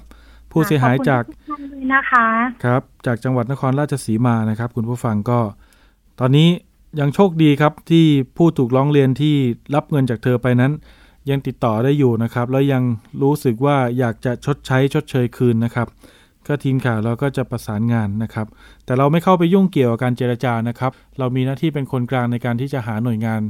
[0.51, 1.23] ผู้เสียหายจาก
[1.93, 2.27] นะคะ
[2.65, 5.39] ครับ จากจังหวัดนครราชสีมานะครับ คุณผู้ฟังก็
[6.19, 6.49] ตอนนี้
[6.99, 8.05] ยังโชคดีครับที่
[8.37, 9.35] ผู้ถูกร้องเรียนที่
[9.75, 10.71] รับเงินจากเธอไปนั้น
[11.29, 12.83] ยังติดต่อได้อยู่นะครับ แล้วยัง
[13.21, 15.87] รู้สึกว่าอยากจะชดใช้ชดเชยคืนนะครับ
[16.47, 18.47] ก็ทีมข่าวเราก็จะประสานงานนะครับ
[18.85, 23.41] แต่เราไม่เข้าไปยุ่งเกี่ยวกับการเจรจานะครับ เรามีหน้าที่เป็นคนกลางในการที่จะหาหน่วยงาน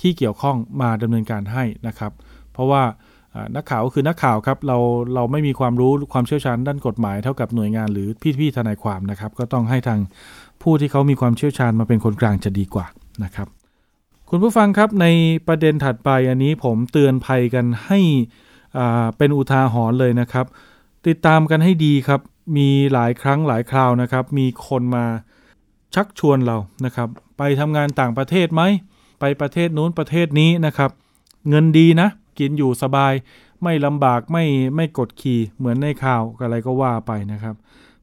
[0.00, 2.12] ที่เกี่ยวข้องมาดำเนินการให้นะครับ
[2.52, 2.82] เพราะว่า
[3.56, 4.78] นักข่าวก็คือนักข่าวครับเรา
[5.14, 8.08] เราไม่มีความรู้ความเชี่ยวชาญด้านกฎหมายเท่ากับหน่วยงานหรือ
[8.38, 10.00] พี่ๆทนายความนะครับ ก็ต้องให้ทาง
[10.62, 12.86] ผู้ที่เขามีความเชี่ยวชาญมาเป็นคนกลางจะดีกว่า
[13.24, 13.48] นะครับ
[14.34, 15.06] คุณผู้ฟังครับใน
[15.48, 18.00] ประเด็นถัดไปอันนี้ผมเตือนภัยกันให้
[19.16, 20.46] เป็นอุทาหรณ์เลยนะครับ
[21.06, 22.20] ติดตามกันให้ดีครับ
[22.56, 25.04] มีหลายครั้งหลายคราวนะครับ มีคนมา
[25.94, 28.62] ชักชวนเรานะครับ ไปทำงานต่างประเทศไหม
[29.20, 30.90] ไปประเทศนู้นประเทศนี้นะครับ
[31.48, 33.12] เงินดีนะ กินอยู่สบาย
[33.62, 34.44] ไม่ลำบากไม่
[34.76, 37.54] ไม่กดขี่เหมือนในข่าวอะไรก็ว่าไปนะครับ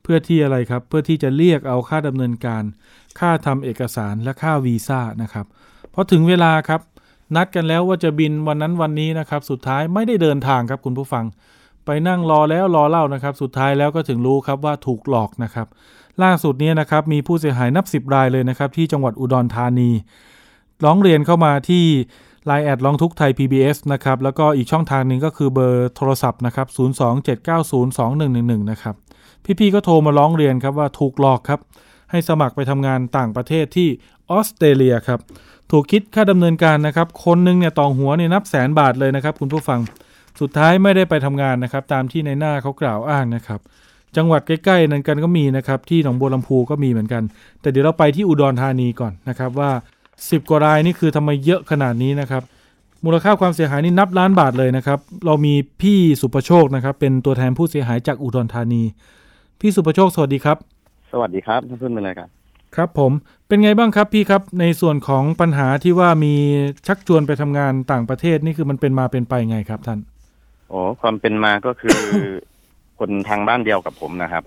[0.04, 2.63] เพื่อที่อะไรครับเพื่อที่จะเรียกเอาค่าดำเนินการ
[3.20, 5.48] ค่าทำเอกสารและค่าวีซ่านะครับ
[5.93, 6.82] พอถึงเวลาครับ
[7.36, 11.25] นัดกันแล้วว่าจะบินวันนั้นวันนี้นะครับ สุดท้ายไม่ได้เดินทางครับคุณผู้ฟัง
[11.86, 15.67] ไปนั่งรอแล้วรอเล่านะครับ สุดท้ายแล้วก็ถึงรู้ครับว่าถูกหลอกนะครับ
[16.23, 19.89] ล่าสุดนี้นะครับมีผู้เสียหายนับสิบรายเลยนะครับ ที่จังหวัดอุดรธานี
[20.86, 21.86] ร้องเรียนเข้ามาที่
[22.49, 26.67] Line แอดลองทุกไทย PBS นะครับ แล้วก็อีกช่องทางหนึ่งก็คือเบอร์โทรศัพท์นะครับ
[27.49, 28.95] 027902111 นะครับ
[29.60, 31.60] พี่ๆก็โทรมาร้องเรียนครับว่าถูกหลอกครับ
[32.12, 33.89] ให้สมัครไปทำงานต่างประเทศที่
[34.32, 35.20] ออสเตรเลียครับ
[35.72, 39.80] ถูกคิดค่าดำเนินการนะครับ คนหนึงเนี่ยต่อหัวเนี่ยนับแสนบาทเลยนะครับ คุณผู้ฟัง
[40.39, 43.60] สุดท้ายไม่ได้ไปทำงานนะครับ ตามที่ในหน้าเขากล่าวอ้างนะครับ
[44.18, 47.24] จังหวัดใกล้ๆนั้นกันก็มีนะครับที่หนองบัวลำพูก็มีเหมือนกัน
[47.62, 49.72] แต่เดี๋ยวเราไปที่อุดรธานีก่อนนะครับว่า
[50.10, 52.44] 10 กว่ารายนี่คือทำไมเยอะขนาดนี้นะครับ
[53.06, 58.84] มูลค่าความเสียหายนี่นับล้านบาทเลยนะครับ เรามีพี่สุประโชคนะครับ เป็นตัวแทนผู้เสียหายจากอุดรธานี
[59.60, 60.58] พี่สุประโชคสวัสดีครับ
[61.12, 62.28] สวัสดีครับท่านเพื่อนเป็นไรกัน
[62.76, 63.12] ครับผม
[63.52, 66.34] เป็นไงบ้างครับพี่ครับในส่วนของปัญหาที่ว่ามี
[66.88, 70.00] ชักชวนไปทำงานต่างประเทศนี่คือมันเป็นมาเป็นไปไงครับท่าน
[70.70, 71.98] โอ้ความเป็นมาก็คือ
[73.00, 74.44] คนทางบ้านเดียวกับผมนะครับ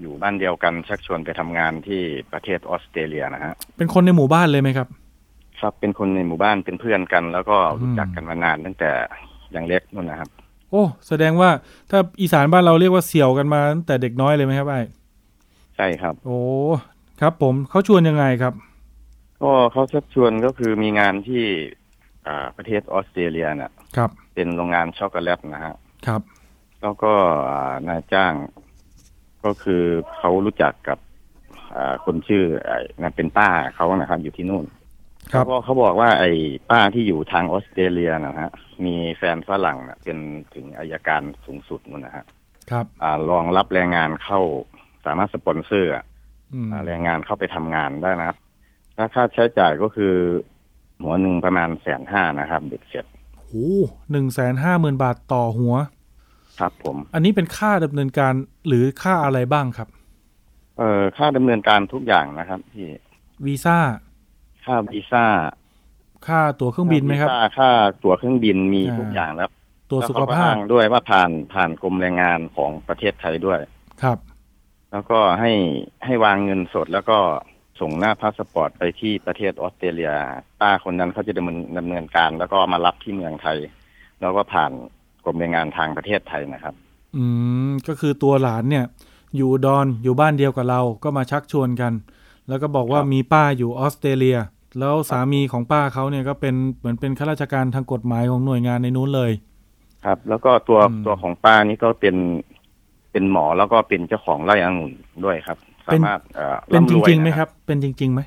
[0.00, 2.00] อยู่บ้านเดียวกันชักชวนไปทำงานที่
[2.32, 4.88] ประเทศออสเตรเลียนะฮะเป็นคนในหมู่บ้านเลยไหมครับ
[5.60, 8.90] ครับเป็นคนในหมู่บ้านเป็นเพื่อนกัน แล้วก็รู้อืมจักกันมานานตั้งแต่
[9.54, 10.30] ยังเล็กนู่นนะครับ
[10.70, 11.50] โอ้ แสดงว่า
[11.90, 14.80] ถ้าอีสานบ้านเราเรียกว่าเสี่ยวกันมาตั้งแต่เด็กน้อยเลยไหมครับไอ้
[15.76, 16.40] ใช่ครับ โอ้
[17.20, 18.54] ครับผมเขาชวนยังไงครับ
[19.42, 21.44] ก็เขาชักชวนก็คือมีงานที่
[22.26, 25.74] อ่าประเทศออสเตรเลียน่ะ ครับ เป็นโรงงานช็อกโกแลตนะฮะ
[26.06, 26.22] ครับ
[26.82, 27.12] แล้วก็
[27.50, 28.32] อ่านายจ้าง
[29.44, 29.82] ก็คือ
[30.16, 30.98] เขารู้จักกับ
[31.76, 34.64] อ่าคนชื่อไอ้นั่นเป็นป้าเขานะครับ อยู่ที่นู่น
[35.32, 36.30] ครับเขาบอกเขาบอกว่าไอ้
[36.70, 38.50] ป้าที่อยู่ทางออสเตรเลียนะฮะ
[38.84, 40.18] มีแฟนฝรั่งนะเป็น
[40.54, 42.24] ถึงอายการสูงสุดนู่นนะฮะ
[42.70, 44.40] ครับ อ่ารองรับแรงงานเข้า
[45.04, 46.13] สามารถสปอนเซอร์อะอืมอ่า
[46.86, 48.38] แรงงานเข้าไปทำงานได้นะครับ
[48.96, 50.14] ถ้าค่าใช้จ่ายก็คือ
[51.02, 53.04] หัวหนึ่งประมาณแสนห้านะครับ เด็กเสร็จ
[53.36, 53.72] โอ้
[54.10, 55.74] หนึ่งแสนห้าหมื่นบาทต่อหัว
[56.60, 58.34] ครับผม อันนี้เป็นค่าดำเนินการ
[58.68, 59.88] หรือค่าอะไรบ้างครับ
[60.78, 62.86] เอ่อค่าดำเนินการทุกอย่างนะครับที่
[63.46, 63.78] วีซ่า
[64.64, 65.24] ค่าวีซ่า
[66.26, 67.70] ค่าตั๋วเครื่องบินไหมครับ ค่าค่า
[68.02, 69.48] ตั๋วเครื่องบินมีอ่าทุกอย่างแล้ว
[69.90, 73.58] ตัวแล้วสุขเขาก็ภาพอ้างด้วยว่าผ่านผ่านกรมแรงงานของประเทศไทยด้วย
[74.02, 74.18] ครับ
[74.94, 75.52] แล้วก็ให้
[76.04, 77.18] ให้วางเงินสดแล้วก็
[77.80, 80.12] ส่งหน้าพาสปอร์ตไปที่ประเทศออสเตรเลีย
[80.60, 83.58] ป้าคนนั้นเขาจะดำเนินดำเนินการ แล้วก็มารับที่เมืองไทย
[84.20, 84.72] แล้วก็ผ่าน
[85.24, 86.74] กรมแรงงานทางประเทศไทยนะครับ
[87.16, 87.24] อื
[87.68, 88.84] มก็คือตัวหลานเนี่ย
[89.36, 91.92] อยู่อุดอนอยู่บ้านเดียวกับเราก็มาชักชวนกัน
[92.48, 94.38] แล้วก็บอกว่าครับมีป้าอยู่ออสเตรเลีย
[94.78, 99.32] แล้วสามีของป้าเขาเนี่ยก็เป็นเหมือนเป็นข้าราชการทางกฎหมายของหน่วยงานในนู้นเลย
[100.04, 102.16] ครับ แล้วก็ตัวอืมตัวของป้านี่ก็เป็น
[103.14, 104.92] เป็นหมอแล้วก็เป็นเจ้าของไร่องุ่น
[105.24, 108.20] ด้วยครับ สามารถเอ่อเป็นจำวริงๆไหมนะครับ เป็นจริงๆไหม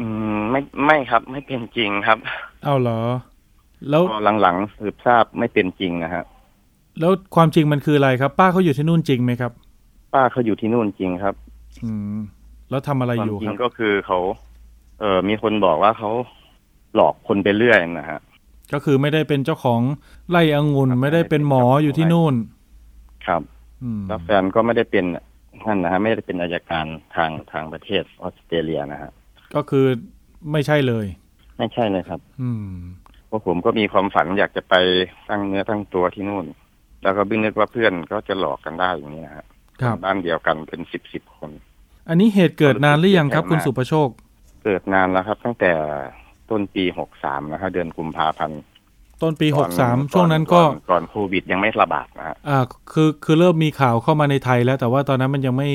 [0.00, 2.18] อืมไม่ไม่ครับ ไม่เป็นจริงครับ
[2.64, 3.00] เอาเหรอ
[3.88, 6.24] แล้วก็หลังๆสืบทราบไม่เป็นจริงนะฮะ
[7.00, 9.52] แล้วความจริงมันคืออะไรครับ ป้าเขาอยู่ที่นู่นจริงไหมครับ
[10.14, 11.34] ป้าเขาอยู่ที่นู่นจริงครับ
[11.84, 12.16] อืม
[12.70, 14.18] แล้วทำอะไรควาอมยู่จริครังบก็คือเขา
[15.00, 16.10] เออมีคนบอกว่าเขา
[16.94, 18.20] หลอกคนไปเรื่อยนะฮะ
[18.72, 19.80] ก็คือไม่ได้เป็นเจ้าของ
[20.30, 22.34] ไร่องุ่นครับไม่ได้เป็นหมออยู่ที่นู่น
[23.26, 23.55] ครับอืม
[24.08, 25.04] แล้วแฟนก็ไม่ได้เป็น
[25.64, 26.86] ท่านนะฮะไม่ได้เป็นอายการ
[27.16, 29.10] ทางทางประเทศออสเตรเลียนะฮะ
[29.54, 29.86] ก็คือ
[30.52, 31.06] ไม่ใช่เลย
[31.58, 32.74] ไม่ใช่เลยครับ อืม
[33.26, 34.74] เพราะผมก็มีความฝันอยากจะไป
[35.28, 36.46] ตั้งเนื้อตั้งตัวที่นู่น
[37.02, 39.46] แล้วก็ไม่นึกว่าเพื่อนก็จะหลอกกันได้อย่างนี้นะฮะ
[39.82, 41.50] ครับบ้านเดียวกันเป็นสิบสิบคน
[42.08, 44.08] อันนี้เหตุเกิดนานหรือยังครับ คุณสุประโชค
[44.64, 45.72] เกิดนานแล้วครับ ตั้งแต่
[46.50, 48.60] ต้นปีหกสามนะฮะเดือนกุมภาพันธ์
[49.22, 52.58] ต้นปีก่หอนกสามก่อช่วงนั้นก็ก่อก่อนโควิดยังไม่ระบาดนะฮะอ่า
[52.92, 55.70] คือคือเริ่มมีข่าวเข้ามาในไทยแล้ว แต่ว่าตอนนั้นมันยังไม่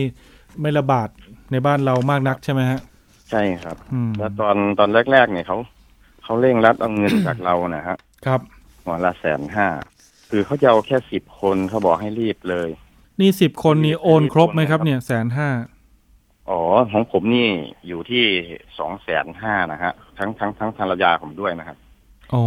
[0.61, 1.09] ไม่ระบาด
[1.51, 2.79] ในบ้านเรามากนักใช่ไหมฮะ
[3.31, 5.57] ใช่ครับอืมแล้วตอนตอนแรก ๆ เนี่ยเขา
[6.23, 8.39] เขาเร่งรัดเอาเงินจากเรานะฮะครับ
[8.83, 9.67] หัวละแสนห้า
[10.29, 12.69] คือเขาจะเอาแค่สิบคนเขาบอกให้รีบเลย
[13.21, 15.49] นี่สิบคนนี่โอนครบไหมครับ เนี่ยแสนห้า
[16.49, 16.59] อ๋อ
[16.91, 17.47] ของผมนี่
[17.87, 18.23] อยู่ที่
[18.79, 21.80] สองแสนห้านะฮะทั้งทั้งทั้งภรรยาผมด้วยนะครับโอ้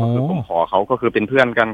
[0.02, 1.68] ก็คือผมขอเขาก็คือเป็นเพื่อนกัน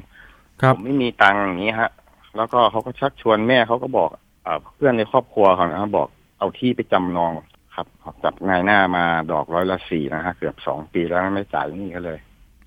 [0.63, 1.91] ครับผมไม่มีตังค์อย่างนี้ฮะ
[2.37, 4.09] แล้วก็เขาก็ชักชวนแม่เขาก็บอก
[4.43, 7.33] เอ่อเพื่อนในครอบครัวเขานะครับบอกเอาที่ไปจำนอง
[7.75, 7.87] ครับ
[8.25, 12.19] จับนายหน้ามาดอกร้อยละสี่นะฮะเกือบสองปีแล้วไม่จ่ายหนี่ก็เลย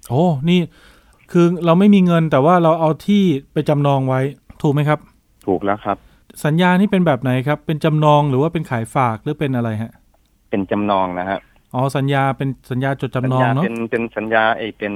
[0.09, 0.59] โอ้นี่
[1.31, 4.21] คือเราไม่มีเงินแต่ว่าเราเอาที่ไปจำนองไว้
[4.61, 4.99] ถูกไหมครับ
[5.47, 5.97] ถูกแล้วครับ
[6.45, 9.91] สัญญานี่เป็นแบบไหนครับ เป็นจำนองหรือว่าเป็นขายฝากหรือเป็นอะไรฮะ
[10.49, 11.39] เป็นจำนองนะฮะ
[11.73, 14.93] อ๋อสัญญาเป็นสัญญาจดสัญจำนองญาเนาะเป็นเป็นสัญญาไอ้เป็น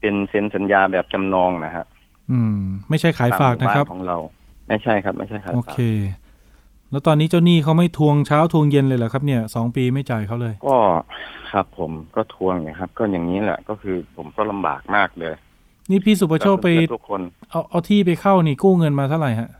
[0.00, 1.86] เป็นเซ็นสัญญาแบบจำนองนะฮะ
[2.30, 2.58] อืม
[2.90, 4.16] ไม่ใช่ขายฝากนะครับตมหมู่ของเรา
[4.68, 5.78] ไม่ใช่ครับ ไม่ใช่ขายโอฝากเค
[6.90, 10.76] แล้วตอนนี้เจ้าหนี้เขาไม่ทวงเช้าทวงเย็นเลยเหรอครับเนี่ยสองปีไม่จ่ายเขาเลย ก็
[11.52, 15.34] ครับผมก็ทวงนะครับ ก็อย่างนี้แหละก็คือผมก็ลำบากมากเลย
[15.90, 19.50] นี่พี่สุประโชคไปเพื่อนทุกคนเอาเอาที่ไปเข้านี่กู้เงินมาเท่าไหร่ฮะ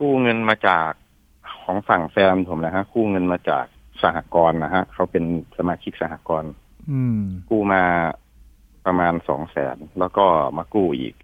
[0.00, 0.90] กู้เงินมาจาก
[1.62, 3.64] ของฝั่งแฟนผมนะฮะกู้เงินมาจาก
[4.02, 5.24] สหกรณ์นะฮะเขาเป็น
[5.58, 6.50] สมาชิกสหกรณ์
[6.90, 7.82] อืมกู้มา
[8.88, 11.14] ปประมาณสองแสนแล้วก็มากู้อีก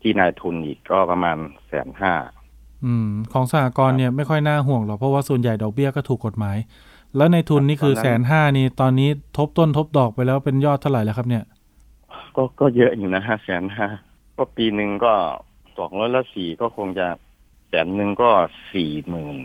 [0.00, 1.36] ที่นายทุนอีกก็ประมาณ
[1.68, 2.14] แสนห้า
[2.84, 6.56] อืม ของสหกรณ์เนี่ยไม่ค่อยน่าห่วงหรอกเพราะว่าส่วนใหญ่ดอกเบี้ยก็ถูกกฎหมาย
[7.16, 11.44] แล้วในทุนนี่คือแสนห้านี่ตอนนี้ทบต้นทบดอกไปแล้วเป็นยอดเท่าไหร่แล้วครับเนี่ย
[12.36, 13.86] ก็ก็เยอะอยู่นะห้าแสนห้า
[14.36, 15.14] ก็ปีหนึ่งก็
[15.78, 17.08] สองร้อยละสี่ก็คงจะ
[17.68, 18.30] แสนหนึ่งก็
[18.72, 19.36] สี่หมื่น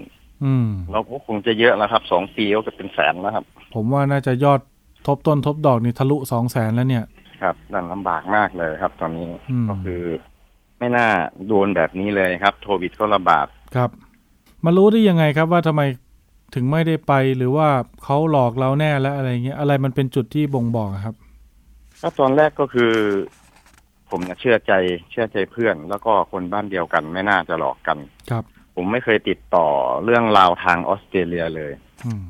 [0.43, 4.59] อืมเราก็คงจะเยอะแล้วครับสองปีก็จะเป็นแสนแล้วครับ ผมว่าน่าจะยอด
[5.07, 7.03] ทบต้นทบดอกนี่ทะลุสองแสนแล้วเนี่ย
[7.41, 10.03] ครับนั่นลำบากมากเลยครับ ตอนนี้อืมก็คือ
[10.79, 11.07] ไม่น่า
[11.47, 13.89] โดนแบบนี้เลยครับ โควิดก็ระบาดครับ
[14.65, 15.81] มารู้ได้ยังไงครับว่าทำไม
[16.55, 17.67] ถึงไม่ได้ไปหรือว่า
[18.03, 21.15] เขาหลอกเราแน่แล้วอะไรเงี้ยอะไรมันเป็นจุดที่บ่งบอกอะครับ
[22.01, 22.93] ก็ตอนแรกก็คือ
[24.09, 24.73] ผมเนี่ยเชื่อใจ
[25.11, 27.97] เชื่อใจเพื่อน แล้วก็คนบ้านเดียวกัน ไม่น่าจะหลอกกัน
[28.31, 28.43] ครับ
[28.75, 29.67] ผมไม่เคยติดต่อ
[30.03, 31.71] เรื่องราวทางออสเตรเลียเลย
[32.05, 32.25] อืม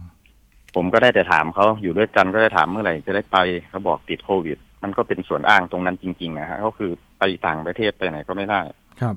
[0.76, 3.38] ผมก็ได้แต่ถามเขาอยู่ด้วยกันก็ได้ถามเมื่อไหร่จะได้ไป
[3.70, 8.62] เขาบอกติดโควิด มันก็เป็นส่วนอ้างตรงนั้นจริงๆนะฮะก็คือไปต่างประเทศไปไหนก็ไม่ได้
[9.02, 9.16] ครับ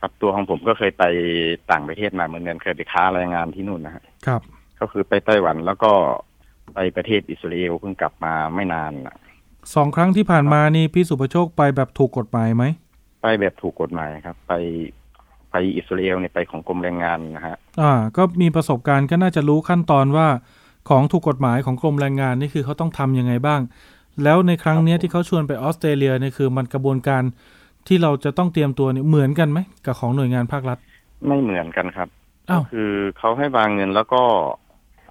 [0.00, 1.04] ครับตัวของผมก็เคยไป
[1.70, 4.42] ต่างประเทศมาเหมือนกันเคยไปค้าแรงงานที่นู่นนะฮะครับ
[4.80, 5.92] ก็คือไปไต้หวันแล้วก็
[6.74, 9.16] ไปประเทศอิสราเอลเพิ่งกลับมาไม่นานน่ะ
[9.74, 12.64] สองครั้งที่ผ่านมานี่พี่สุประโชคไปแบบถูกกฎหมายไหม
[13.22, 14.52] ไปแบบถูกกฎหมายครับ ไป
[15.50, 20.28] ไปอิสราเอลเนี่ยไปของกรมแรงงานนะฮะ อ่า ก็มีประสบการณ์ก็น่าจะรู้ขั้นตอนว่า
[20.88, 23.60] ของถูกกฎหมายของกรมแรงงานนี่คือเขาต้องทำยังไงบ้าง
[24.24, 27.22] แล้วในครั้งเนี้ยที่เขาชวนไปออสเตรเลียเนี่ยคือมันกระบวนการ
[27.86, 30.78] ที่เราจะต้องเตรียมตัวเนี่ยเหมือนกันไหมกับของหน่วยงานภาครัฐ
[31.26, 32.08] ไม่เหมือนกันครับ
[32.50, 34.22] อ้าวคือเขาให้วางเงินแล้วก็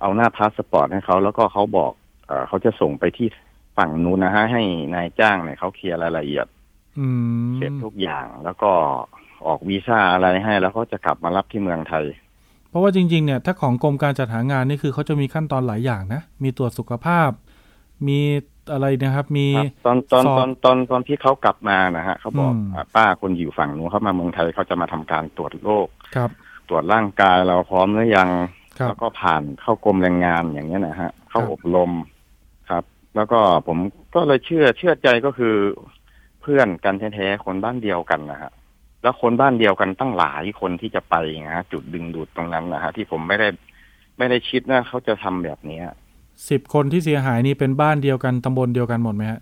[0.02, 1.92] เอาหน้าพาสปอร์ตให้เขาแล้วก็เขาบอก
[2.28, 3.28] เออเขาจะส่งไปที่
[3.78, 4.64] ฝั่งนู้นนะฮะให้
[4.96, 6.48] นายจ้างเนี่ยเขาเคลียร์รายละเอียด
[7.00, 7.08] อื
[7.46, 8.72] มเสร็จทุกอย่างแล้วก็
[9.48, 12.06] ออกวีซ่าอะไรให้ แล้วเขาจะกลับมารับที่เมืองไทย
[12.70, 17.30] เพราะว่าจริง ๆ เนี่ยถ้าของกรมการจัดหางานนี่คือเขาจะมีขั้นตอนหลายอย่างนะ มีตรวจสุขภาพ
[18.08, 18.20] มี
[18.72, 26.30] อะไรนะครับ มีครับตอนตอนสอบตอนตอนตอนที่เขากลับมานะฮะเขาบอกอืมอ่าป้าคนอยู่ฝั่งนู้นเขามาเมืองไทยเขาจะมาทำการตรวจโรคครับ
[26.70, 28.30] ตรวจร่างกายเราพร้อมหรือยัง
[28.80, 31.92] ครับแล้วก็ผ่านเข้ากรมแรงงานอย่างเงี้ยนะฮะ เข้าครับอบรม
[32.70, 32.84] ครับ
[33.16, 33.78] แล้วก็ผม
[34.16, 35.56] ก็เลยเชื่อเชื่อใจก็คือ
[36.42, 38.52] เพื่อนกันแท้ๆคนบ้านเดียวกันนะฮะ
[39.04, 41.16] แล้วคนบ้านเดียวกันตั้งหลายคนที่จะไป
[41.48, 43.48] นะฮะจุดดึงดูดตรงนั้นนะฮะที่ผมไม่ได้
[44.18, 45.86] ไม่ได้คิดว่าเขาจะทำแบบเนี้ย
[46.50, 49.40] สิบคนที่เสียหายนี่เป็นบ้านเดียวกันตำบลเดียวกันหมดไหมฮะ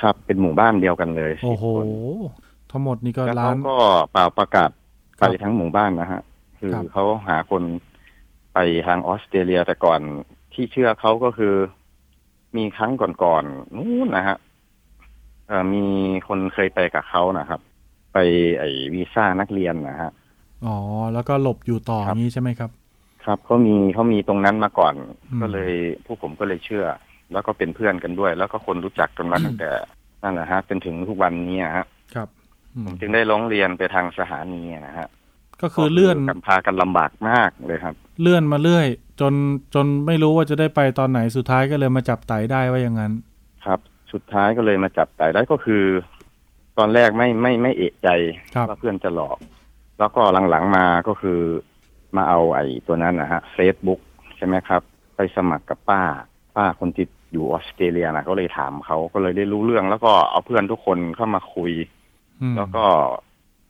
[0.00, 1.86] ครับ เป็นหมู่บ้านเดียวกันเลยโอ้โห10คน
[2.70, 3.76] ทั้งหมดนี่ก็แล้วล้าเขานก็
[4.12, 4.70] เป่าประกาศ
[5.18, 6.20] ครัไปบทั้งหมู่บ้านนะฮะ
[6.58, 7.62] คือครับเขาหาคน
[8.54, 10.00] ไปทางออสเตรเลียแต่ก่อน
[10.52, 11.54] ที่เชื่อเขาก็คือ
[12.56, 14.36] มีครั้งก่อนๆนู้นนะฮะ
[15.48, 15.84] เอ่อมี
[16.28, 17.60] คนเคยไปกับเขานะครับ
[18.12, 18.18] ไป
[18.58, 20.10] ไอ้วีซ่านักเรียนนะฮะ
[20.66, 20.76] อ๋อ
[21.12, 22.70] แล้วก็หลบอยู่ต่อครับอย่างนี้ใช่ไหมครับ
[23.24, 24.94] ครับเขามีเขามีตรงนั้นมาก่อน
[25.30, 25.72] อืมก็เลย
[26.04, 26.86] ผู้ผมก็เลยเชื่อ
[27.32, 29.70] แล้วก็เป็นเพื่อนกันด้วย แล้วก็คนรู้จักกันมาตั้งแต่
[30.22, 32.28] นั่นแหละฮะจนถึงทุกวันนี้ฮะครับ
[32.74, 35.08] อืผมมจึงได้ร้องเรียนไปทางสถานีนะฮะ
[35.62, 38.86] ก็คือเลื่อนกันพากันลำบากมากเลยครับ เลื่อนมาเรื่อย
[39.20, 39.34] จน
[39.74, 43.12] จนไม่รู้ว่าจะได้ไปตอนไหนสุดท้ายก็เลยมาจับไต่ได้ว่าอย่างนั้น
[43.64, 43.80] ครับ
[44.12, 45.84] สุดท้ายก็เลยมาจับไต่ได้ก็คือ
[46.78, 48.08] ตอนแรกไม่ไม่ไม่เอะใจ
[48.54, 49.38] ครับว่าเพื่อนจะหลอก
[49.98, 51.40] แล้วก็หลังๆมาก็คือ
[52.16, 54.00] มาเอาไอ้ตัวนั้นนะฮะเฟซบุ๊ก
[54.36, 54.82] ใช่ไหมครับ
[55.16, 56.02] ไปสมัครกับป้า
[56.56, 61.72] ป้าคนที่อยู่ออสเตรเลียนะก็เลยถามเขาก็เลยได้รู้เรื่อง แล้วก็เอาเพื่อนทุกคนเข้ามาคุย
[62.40, 62.84] อืมแล้วก็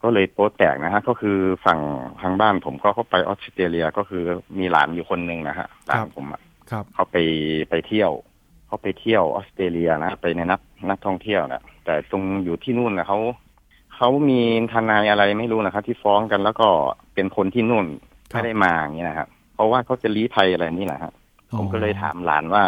[0.03, 1.79] ก็เลยโป๊แตกนะฮะ ก็คือฝั่ง
[2.21, 4.23] ทางบ้านผมก็เข้าไปออสเตรเลียก็คือ
[4.59, 7.17] มีหลานอยู่คนหนึ่งนะฮะหลานผมอะครับเขาไป
[7.69, 8.11] ไปเที่ยว
[8.67, 13.19] เขาไปเที่ยวออสเตรเลียนะไปในนักนักท่องเที่ยวนะแต่ตรงอยู่ที่นู่นนะเขา
[13.95, 14.41] เขามี
[14.73, 16.67] ทนายอะไรไม่รู้นะครับที่ฟ้องกันแล้วก็
[17.13, 21.13] เป็นคนที่นู่นครับ ไม่ได้มาอย่างนี้นะครับเพราะว่าเขาจะลี้ภัยอะไรนี่แหละฮะ
[21.57, 22.63] ผมก็เลยถามหลานว่า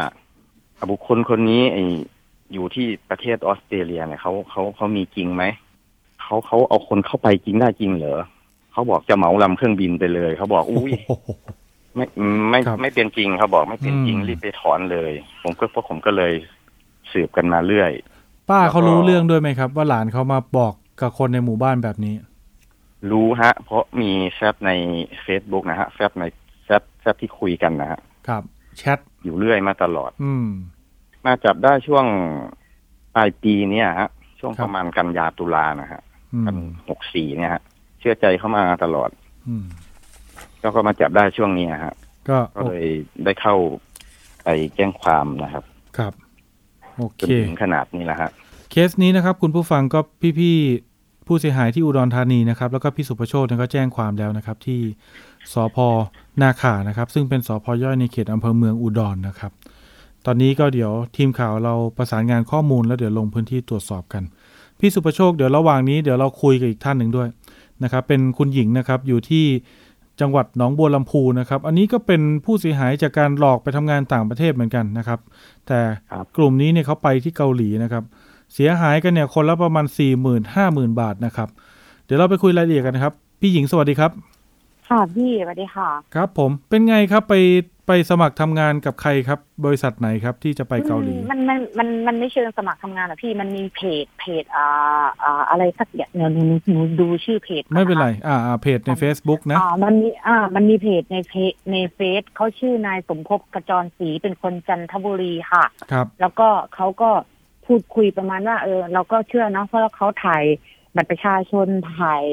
[0.77, 1.77] อะบุคคลคนนี้ไอ
[2.53, 5.43] อยู่ที่ประเทศออสเตรเลียเนี่ยเขาเขาเขามีจริงไหม
[6.21, 8.19] เขาเขาเอาคนเข้าไปจริงได้จริงเหรอ
[8.71, 11.29] เขาบอกจะเหมาลำเครื่องบินไปเลยเขาบอกอุ้ยโอ้โห
[11.95, 12.05] ไม่
[12.49, 15.11] ไม่ครับไม่เป็นจริงเขาบอกไม่เป็นจริงอืมรีบไปถอนเลย
[15.43, 16.33] ผมก็พวกผมก็เลย
[17.11, 17.91] สืบกันมาเรื่อย
[18.49, 22.15] ป้าเขาแล้วก็รู้เรื่องด้วยไหมครับ ว่าหลานเขามาบอกกับคนในหมู่บ้านแบบนี้
[23.11, 24.71] รู้ฮะ เพราะมีแซบใน
[25.25, 26.23] Facebook นะฮะแซบใน
[26.65, 28.43] แซบแซบที่คุยกันนะฮะครับ
[28.77, 30.47] แชทอยู่เรื่อยมาตลอด อืม
[31.25, 32.05] มาจับได้ช่วง
[33.15, 34.09] ปลายปีเนี้ยฮะ
[34.39, 36.01] ช่วงครับประมาณกันยาตุลานะฮะ
[36.33, 36.55] อืมกัน
[36.89, 37.61] หกสี่เนี่ยฮะ
[37.99, 39.09] เชื่อใจเข้ามาตลอด
[39.47, 39.65] อืม
[40.61, 41.93] แล้วก็มาจับได้ช่วงนี้ฮะ
[42.29, 42.85] ก็ก็เลย
[43.23, 43.55] ได้เข้า
[44.43, 45.63] ไปแจ้งความนะครับ
[45.97, 46.13] ครับ
[46.95, 48.31] โอจเคนถึงขนาดนี้แล้วฮะ
[48.71, 49.99] เคสนี้นะครับ คุณผู้ฟังก็
[50.39, 50.90] พี่ๆ
[51.27, 54.79] ผู้เสียหายที่อุดรธานีนะครับ แล้วก็พี่สุประโชคเนี่ยก็แจ้งความแล้วนะครับ ที่
[55.53, 55.77] สพ
[56.41, 59.51] นาขานะครับ ซึ่งเป็นสพย่อยในเขตอำเภอเมืองอุดรนะครับ
[60.25, 64.23] ตอนนี้ก็เดี๋ยวทีมข่าวเราประสานงานข้อมูลแล้วเดี๋ยวลงพื้นที่ตรวจสอบกัน
[64.79, 67.27] พี่สุประโชคเดี๋ยวระหว่างนี้เดี๋ยวเราคุยกับอีกท่านหนึ่งด้วย
[67.83, 69.45] นะครับ เป็นคุณหญิงนะครับอยู่ที่
[70.21, 75.19] จังหวัดหนองบัวลำพูนะครับ อันนี้ก็เป็นผู้เสียหายจากการหลอกไปทำงานต่างประเทศเหมือนกันนะครับ
[75.67, 75.79] แต่
[76.37, 78.03] กลุ่มนี้เนี่ยเขาไปที่เกาหลีนะครับ
[78.53, 81.49] เสียหายกันเนี่ยคนละประมาณ4 0 0 0 0 5 0,000บาทนะครับ
[82.05, 84.11] เดี๋ยวเราไปคุยรายละเอียดกันนะครับ พี่หญิงสวัสดีครับ
[84.89, 87.35] ค่ะพี่สวัสดีค่ะ ครับ ผมเป็นไงครับไป
[87.87, 94.67] ไปสมัครทำงานกับใครครับ บริษัทไหนครับที่จะไปเกาหลี มันมันมันมันไม่เชิงสมัครทำงานหรอกพี่มันมีเพจเพจอ่า
[95.23, 107.09] อ่าอะไรสักอย่างเนี่ยหนูหนูดูชื่อเพจ ไม่เป็นไร อ่าอ่าเพจใน Facebook นะอ่ามันมีอ่ามันมีเพจในเพจในเฟซเขาชื่อนายสมภพกระจรศรีเป็นคนจันทบุรีค่ะ ครับ แล้วก็เขาก็
[107.71, 110.43] พูดคุยประมาณว่าเออเราก็เชื่อเนาะเพราะเขาถ่าย
[110.95, 111.67] บัตรประชาชน
[111.99, 112.23] ถ่าย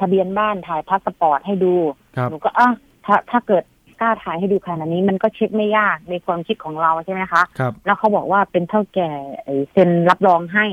[0.00, 1.74] ทะเบียนบ้านถ่ายพาสปอร์ตให้ดู
[2.16, 2.68] ครับหนูก็อะ
[3.06, 3.64] ถ้าถ้าเกิด
[4.00, 9.10] กล้าถ่ายให้ดูขนาดนี้มันก็เช็คไม่ยากในความคิดของเราใช่ไหมคะครับแล้วเขาบอกว่าเป็นเถ้าแก่
[9.42, 10.66] ไอ้เซ็นรับรองให้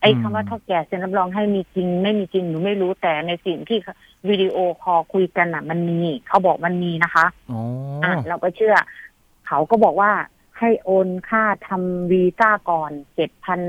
[0.00, 3.78] ไอ้อืมคำว่าเท่าแก่เซ็นรับรองให้มีจริง ไม่มีจริงหนูไม่รู้แต่ในสิ่งที่
[4.28, 7.60] วิดีโอคอลคุยกันอะ มันมีเขาบอกมันมีนะคะอ๋อ
[8.04, 8.74] อะเราก็เชื่อ
[9.46, 10.10] เขาก็บอกว่า
[10.58, 13.60] ให้โอนค่าทำวีซ่าก่อนเจ็ดพัน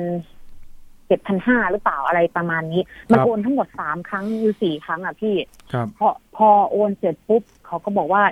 [1.07, 5.35] เจ็ดพันห้าหรือเปล่าอะไรประมาณนี้ มันโอนทั้งหมดสามครั้งหรือสี่ครั้งอะพี่
[5.73, 8.23] ครับพอพอโอนเสร็จปุ๊บเขาก็บอกว่า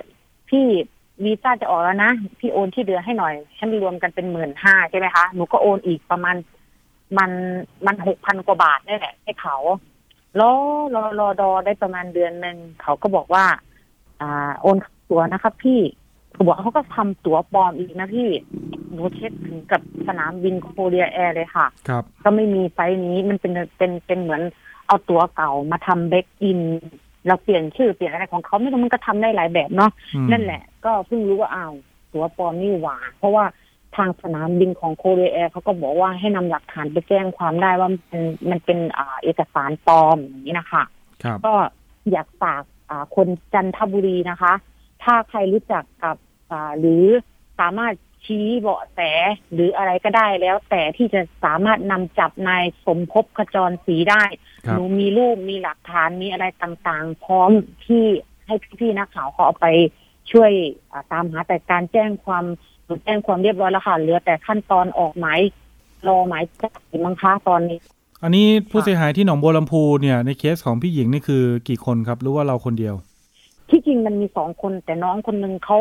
[0.50, 0.66] พี่
[1.24, 6.36] วีซ่าจะออกแล้วนะ พี่โอนที่เหลือให้หน่อยให้มันรวมกันเป็นหมื่นห้าใช่ไหมคะ หนูก็โอนอีกประมาณ
[7.18, 7.30] มัน
[7.86, 9.56] มันหกพันกว่าบาทนี่แหละให้เขา
[10.40, 10.52] รอ
[10.94, 13.44] รอรอดอได้ประมาณเดือนหนึ่งเขาก็บอกว่า
[14.20, 14.76] อ่า โอน
[15.08, 15.80] ตั๋วนะครับ พี่
[16.32, 18.28] เขาบอกเขาก็ทำตั๋วปลอมอีกนะพี่
[18.92, 24.42] หนูเช็คถึงกับสนามบินโคเรียแอร์เลยค่ะ ครับ ก็ไม่มีไฟล์นี้มันเป็นเป็นเป็นเหมือน
[24.86, 26.60] เอาตั๋วเก่ามาทำเบคอิน
[27.26, 31.74] เราเปลี่ยนชื่อเปลี่ยนอะไรของเขาไม่รู้มันก็ทำได้หลายแบบเนาะอืมนั่นแหละ ก็เพิ่งรู้ว่าอ้าว
[32.12, 33.44] ตั๋วปลอมนี่หว่า เพราะว่า
[33.96, 40.82] ทางสนามบินของโคเรียแอร์เขาก็บอกว่าให้นำหลักฐานไปแจ้งความได้ว่ามันเป็นมันเป็นอ่าเอกสารปลอมอย่างนี้นะคะ
[41.22, 41.52] ครับก็
[42.12, 44.52] อยากฝากอ่าคนจันทบุรีนะคะ
[45.04, 46.16] ถ้าใครรู้จักกับ
[46.50, 47.04] อ่าหรือ
[47.60, 49.00] สามารถชี้เบาะแส
[49.52, 54.24] หรืออะไรก็ได้แล้ว แต่ที่จะสามารถนำจับนายสมภพขจรศรีได้
[54.66, 57.50] ครับหนูมีรูปมีหลักฐานมีอะไรต่างๆ พร้อม
[57.86, 58.04] ที่
[58.46, 59.68] ให้พี่ๆนักข่าวเขาเอาไป
[60.32, 60.50] ช่วย
[60.90, 62.44] อ่าตามหาแต่การแจ้งความ
[62.84, 65.40] หนูแจ้งความเรียบร้อยแล้วค่ะเหลือแต่ขั้นตอนออกหมาย
[66.08, 66.72] รอหมายจับ
[67.04, 67.78] มังคะตอนนี้
[68.22, 72.94] อันนี้ผู้เสียหายที่หนองบัวลำพูเนี่ยในเคสของพี่หญิงนี่คือกี่คนครับหรือว่าเราคนเดียว
[73.70, 75.78] ที่จริงมันมีสองคน แต่น้องคนหนึ่งเขา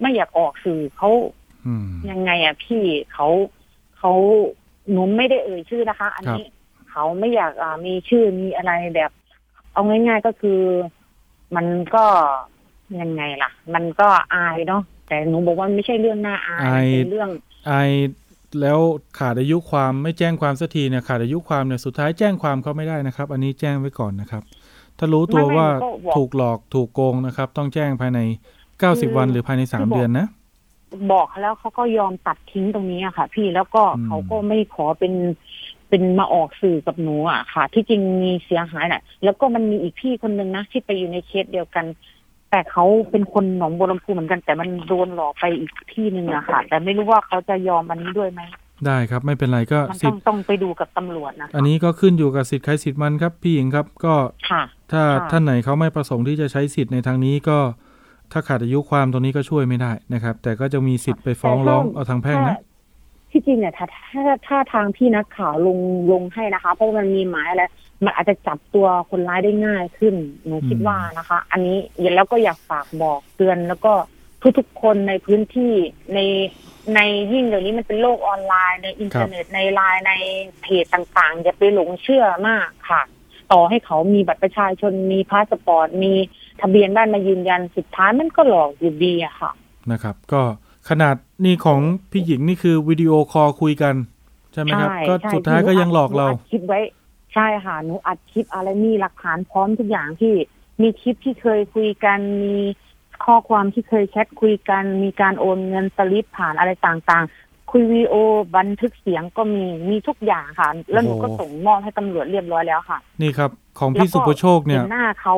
[0.00, 1.10] ไม่อยากออกสื่อเขา
[1.66, 3.28] อืมยังไงอะพี่เขา
[3.98, 4.12] เขา
[4.90, 6.46] หนูไม่ได้เอ่ยชื่อนะคะ อันนี้
[6.90, 9.10] เขาไม่อยากอ่ามีชื่อมีอะไรแบบ
[9.72, 10.60] เอาง่าย ๆก็คือ
[11.56, 12.04] มันก็
[13.00, 17.30] ยังไงล่ะ มันก็อายเนาะแต่หนูบอกว่าไม่ใช่เรื่องน่าอายมันเป็นเรื่อง
[17.66, 17.72] ไอ
[18.60, 18.78] แล้ว
[19.18, 24.42] ขาดอายุความไม่แจ้งความสักทีเนี่ยขาดอายุความเนี่ยสุดท้ายแจ้งความเขาไม่ได้นะครับ อันนี้แจ้งไว้ก่อนนะครับ
[25.02, 28.20] ถ้ารู้ตัวไม่ไม่ว่าก็บอกถูกหลอกถูกโกงนะครับ ต้องแจ้งภายใน
[28.68, 30.26] 90วันหรือภายใน3เดือนนะ
[31.12, 35.12] บอกเขาแล้วเขาก็ยอมตัดทิ้งตรงนี้อะค่ะ พี่แล้วก็อืมเขาก็ไม่ขอเป็น
[35.88, 41.84] เป็นมาออกสื่อกับหนูอะค่ะ ที่จริงมีเสียหายแหละแล้วก็มันมีอีกพี่คนนึงนะที่ไปอยู่ในเคสเดียวกัน
[42.50, 48.42] แต่เขาเป็นคนหนองบัวลำพูเหมือนกัน แต่มันโดนหลอกไปอีกที่หนึ่งอะค่ะ แต่ไม่รู้ว่าเขาจะยอมอันนี้ด้วยไหม
[48.86, 54.14] ได้ครับไม่เป็นไรก็มันสิต้ทองธิ์ต้องไปดูกับตำรวจนะคะอันนี้ก็ขึ้นอยู่กับสิทธิ์ใครสิทธิ์มันครับ พี่หญิงครับก็
[54.50, 54.62] ค่ะ
[54.92, 57.58] ถ้าค่ะท่านไหนเขาไม่ประสงค์ที่จะใช้สิทธิ์ในทางนี้ก็
[58.32, 62.70] ถ้าขาดอายุความตรงนี้ก็ช่วยไม่ได้นะครับ แต่ก็จะมีสิทธิ์ไปฟ้องร้องเอาทางแพ่งนะถ้า
[63.30, 65.78] ที่จริงเนี่ยถ้าถ้าถ้าทางพี่นักข่าวลง
[66.12, 67.62] ลงให้นะคะ เพราะมันมีหมายอะไร
[68.04, 70.14] มันอาจจะจับตัวคนร้ายได้ง่ายขึ้น
[70.46, 71.78] หนูคิดอืมว่านะคะ อันนี้
[72.16, 73.92] แล้วก็อยากฝากบอกเตือนแล้วก็
[74.58, 75.72] ทุกๆคนในพื้นที่
[76.14, 76.18] ใน
[76.94, 77.00] ใน
[77.32, 80.12] ยิ่งเดี๋ยวนี้มันเป็นโลกออนไลน์ในอินเทอร์เน็ตในไลน์ใน
[80.62, 83.02] เพจต่างๆอย่าไปหลงเชื่อมากค่ะ
[83.52, 86.12] ต่อให้เขามีบัตรประชาชนมีพาสปอร์ตมี
[86.60, 89.50] ทะเบียนบ้านมายืนยันสุดท้ายมันก็หลอกอยู่ดีอะค่ะ
[89.92, 90.42] นะครับ ก็
[90.88, 91.14] ขนาด
[91.44, 93.94] นี่ของพี่หญิงนี่คือวิดีโอคอลคุยกัน
[94.52, 96.80] ใช่ไหมครับใช่ก็ใช่สุดท้ายก็ยังหลอกเราหนูอัดคลิปไว้
[97.34, 100.34] ใช่ค่ะหนูอัดคลิปอะไรมีหลักฐานพร้อมทุกอย่างที่
[100.82, 102.56] มีคลิปที่เคยคุยกันมี
[103.24, 108.14] ข้อความที่เคยแชทคุยกัน มีการโอนเงินสลิปผ่านอะไรต่างๆ คุยวีดีโอ
[108.56, 115.34] บันทึกเสียงก็มีมีทุกอย่างค่ะ แล้วหนูก็โอ้โหส่งมอบให้ตำรวจเรียบร้อยแล้วค่ะ นี่ครับ ของพี่แล้วก็สุประโชคเนี่ยเห็นหน้าเขา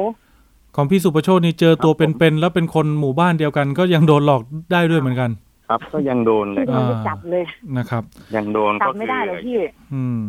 [0.77, 5.31] ของพี่สุประโชคนี่เจอตัวเป็นๆแล้วเป็นคนหมู่บ้านเดียวกัน ก็ยังโดนหลอกได้ด้วยเหมือนกัน
[5.69, 7.45] ครับ ก็ยังโดนเลยที่คมัรับนจะจับเลย
[7.79, 8.03] นะครับ
[8.37, 9.59] ยังโดนจัก็บไม่ได้เลยพี่
[9.95, 10.23] อืม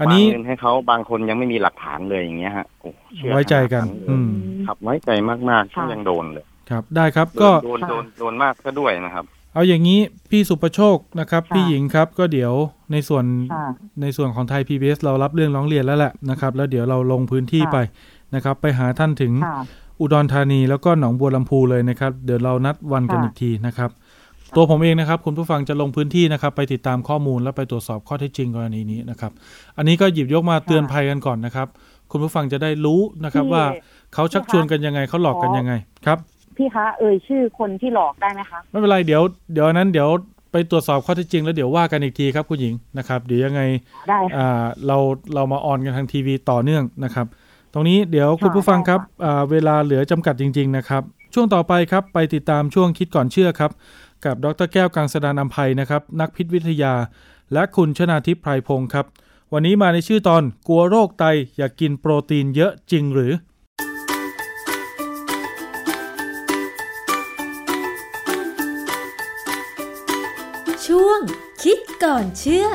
[0.00, 4.30] อันนี้วางเงินให้เขาบางคนยังไม่มีหลักฐานเลยอย่างเงี้ยฮะโอ้เชื่อไว้ใจกันขนาดเลยอืม
[4.66, 5.10] ครับไว้ใจ
[5.50, 10.00] มากๆก็ค่ะยังโดนเลย ครับได้ครับก็โดนโดนโดนมากก็ด้วยนะครับ เอาอย่างนี้
[10.30, 12.52] พี่สุประโชคนะครับ พี่หญิงครับก็เดี๋ยว
[12.92, 13.24] ในส่วน
[14.02, 17.76] ในส่วนของไทย PBS เรารับเรื่องร้องเรียนแล้วแหละนะครับ แล้วเดี๋ยวเราลงพื้นที่ไป
[18.34, 19.32] นะครับ ไปหาท่านถึง
[20.00, 23.90] อุดรธานีแล้วก็หนองบัวลำพูเลยนะครับ เดี๋ยวเรานัดวันกันอีกทีนะครับ
[24.56, 29.32] ตัวผมเองนะครับ คุณผู้ฟังจะลงพื้นที่นะครับ ไปติดตามข้อมูลแล้วไปตรวจสอบข้อเท็จจริงกรณีนี้นะครับ
[29.76, 31.68] อันนี้ก็หยิบยกมาเตือนภัยกันก่อนนะครับ
[32.10, 33.64] คุณผู้ฟังจะได้รู้นะครับว่า
[34.14, 35.72] เขาชักชวนกันยังไงเขาหลอกกันยังไง
[36.06, 36.18] ครับ
[36.60, 40.08] พี่คะเอ่ยชื่อคนที่หลอกได้ไหมคะไม่เป็นไรเดี๋ยวเดี๋ยวนั้นเดี๋ยว
[40.52, 43.62] ไปตรวจสอบข้อเท็จจริงแล้วเดี๋ยวว่ากันอีกทีครับคุณหญิงนะครับเดี๋ยวยังไง
[44.08, 44.96] ได้อ่าเรา
[45.34, 47.26] เรามาออนกันทางทีวีต่อเนื่องนะครับ
[47.72, 51.02] ตรงนี้เดี๋ยวคุณผู้ฟังครับอ่าเวลาเหลือจำกัดจริง ๆ นะครับ
[51.34, 53.70] ช่วงต่อไปครับไปติดตามช่วงคิดก่อนเชื่อครับ
[54.24, 56.94] กับดรแก้วกังสดานนภัยนะครับนักพิษวิทยา
[57.52, 59.06] และคุณชนาทิพย์ไพรพงศ์ครับ
[59.52, 61.24] วันนี้มาในชื่อตอนกลัวโรคไต
[61.56, 63.32] อยากกินโปรตีนเยอะจริงหรือ
[72.04, 72.66] ก่อนเชื่อ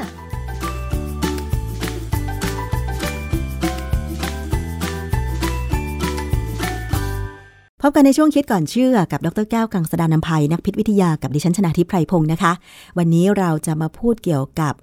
[7.82, 12.54] พบกันในช่วงคิดก่อนเชื่อกับดรแก้วกังสดานนภัยนักพิษวิทยากับดิฉันชนาทิพไพรพงศ์นะคะ
[12.98, 14.74] วันนี้เราจะมาพูดเกี่ยวกับ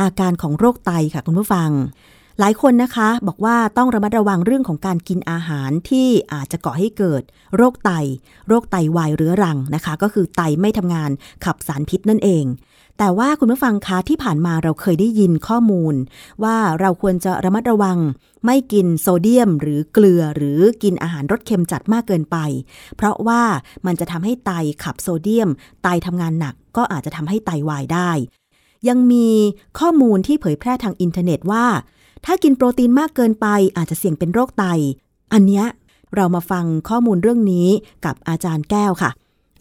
[0.00, 1.70] อาการของโรคไตค่ะคุณผู้ฟัง
[2.40, 7.22] หลายคนนะคะ บอกว่าต้องระมัดระวังเรื่องของการกินอาหารที่อาจจะก่อให้เกิด
[7.56, 7.90] โรคไต
[8.48, 11.10] โรคไตวายเรื้อรังนะคะ ก็คือไตไม่ทำงาน
[11.44, 12.44] ขับสารพิษนั่นเอง
[12.98, 15.94] แต่ว่าคุณผู้ฟังคะที่ผ่านมาเราเคยได้ยินข้อมูล
[16.44, 17.98] ว่าเราควรจะระมัดระวัง
[18.46, 22.36] ไม่กินโซเดียม หรือเกลือหรือกินอาหารรสเค็มจัดมากเกินไป
[22.96, 23.42] เพราะว่า
[23.86, 24.50] มันจะทำให้ไต
[24.82, 25.48] ขับโซเดียม
[25.82, 28.10] ไตทำงานหนักก็อาจจะทำให้ไตวายได้
[28.88, 29.28] ยังมี
[29.78, 31.66] ข้อมูลที่เผยแพร่ทางอินเทอร์เน็ตว่า
[32.24, 34.64] ถ้ากินโปรตีนมากเกินไปอาจจะเสี่ยงเป็นโรคไต
[35.32, 35.66] อันเนี้ย
[36.14, 37.68] เรามาฟังข้อมูลเรื่องนี้
[38.04, 39.10] กับอาจารย์แก้วค่ะ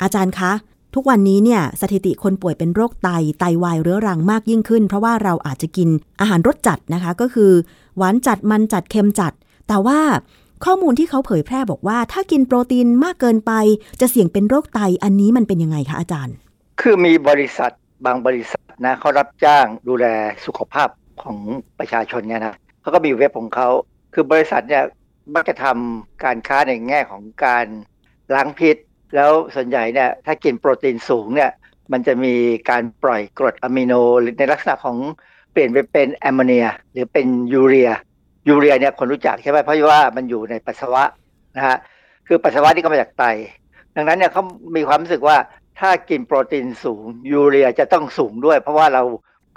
[0.01, 0.51] อาจารย์คะ
[0.95, 5.89] ทุกวันนี้เนี่ยสถิติคนป่วยเป็นโรคไตไตาวายเรื้อรังมากยิ่งขึ้น เพราะว่าเราอาจจะกิน
[6.21, 7.51] อาหารรสจัดนะคะ ก็คือ
[7.97, 9.33] หวานจัดมันจัดเค็มจัด
[9.67, 9.99] แต่ว่า
[10.65, 13.51] ข้อมูลที่เขาเผยแพร่บอกว่า ถ้ากินโปรตีนมากเกินไป
[14.01, 16.35] จะเสี่ยงเป็นโรคไตอันนี้มันเป็นยังไงคะอาจารย์
[16.81, 17.71] คือมีบริษัท
[18.05, 20.05] บางบริษัทนะเขารับจ้างดูแล
[20.45, 20.89] สุขภาพ
[21.21, 21.37] ของ
[21.79, 23.69] ประชาชนเนี่ยนะเขาก็มีเว็บของเขา
[24.13, 24.83] คือบริษัทเนี่ย
[25.33, 27.65] มักจะทำการค้าในแง่ของการ
[28.35, 28.77] ล้างพิษ
[29.15, 31.51] แล้วส่วนใหญ่เนี่ยถ้ากินโปรตีนสูงเนี่ย
[31.91, 32.33] มันจะมี
[32.69, 33.93] การปล่อยกรดอะมิโน
[34.39, 34.97] ในลักษณะของ
[35.51, 37.91] เปลี่ยนไปเป็นแอมโมเนีย หรือเป็นยูเรีย
[38.47, 41.03] ยูเรียเนี่ยคนรู้จักใช่ไหมเพราะว่ามันอยู่ในปัสสาวะ
[41.55, 41.77] นะฮะ
[42.27, 43.23] คือปัสสาวะนี่ก็มาจากไต
[43.95, 44.43] ดังนั้นเนี่ยเขา
[44.75, 45.37] มีความรู้สึกว่า
[45.79, 49.03] ถ้ากินโปรตีนสูง ยูเรียจะต้องสูงด้วย เพราะว่าเรา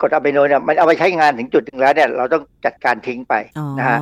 [0.00, 3.34] กรดอะมิโนเนี่ยมันเอาไปใช้งานถึงจุดหนึ่งแล้วเนี่ยเราต้องจัดการทิ้งไป
[3.78, 3.98] นะฮะ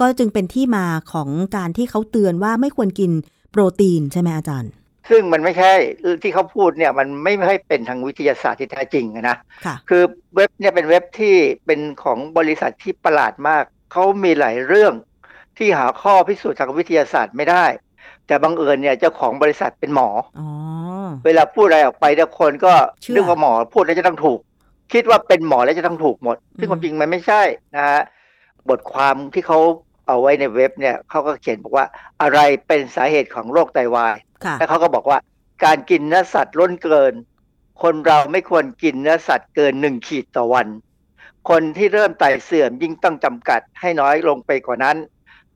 [0.00, 3.12] ก็จึงเป็นที่มาของการที่เขาเตือนว่าไม่ควรกิน
[3.50, 4.70] โปรตีนใช่ไหมอาจารย์
[5.10, 5.72] ซึ่งมันไม่ใช่
[6.22, 9.36] ที่เขาพูดเนี่ยมันไม่ให้เป็นทางวิทยาศาสตร์ที่แท้จริงนะ
[9.88, 10.02] คือ
[10.34, 11.36] เว็บเนี่ยเป็นเว็บที่
[11.66, 14.94] เป็นของบริษัทที่ประหลาดมาก เขามีหลายเรื่อง
[15.58, 17.64] ที่หาข้อพิสูจน์ทางวิทยาศาสตร์ไม่ได้
[18.26, 20.08] แต่บังเอิญเนี่ยเจ้าของบริษัทเป็นหมอ
[20.38, 20.40] อ
[21.24, 22.72] เวลาพูดอะไรออกไปทุกคนก็
[23.12, 24.38] เรื่องว่าหมอพูดแล้วจะต้องถูก
[24.92, 27.42] คิดว่าเป็นหมอแล้วจะต้องถูกหมด ซึ่งความจริงมันไม่ใช่
[27.76, 28.00] นะฮะ
[28.68, 29.58] บทความที่เขา
[30.06, 31.86] เอาไว้ในเว็บเนี่ยเขาก็เขียนบอกว่า
[32.22, 34.16] อะไรเป็นสาเหตุของโรคไตวาย
[34.58, 35.18] แล้วเขาก็บอกว่า
[35.64, 37.14] การกินเนื้อสัตว์ล้นเกิน
[37.82, 40.66] คนเราไม่ควรกินเนื้อสัตว์เกินหนึ่งขีดต่อวัน
[41.50, 44.96] คนที่เริ่มไตเสื่อมยิ่งต้องจำกัดให้น้อยลงไปกว่านั้น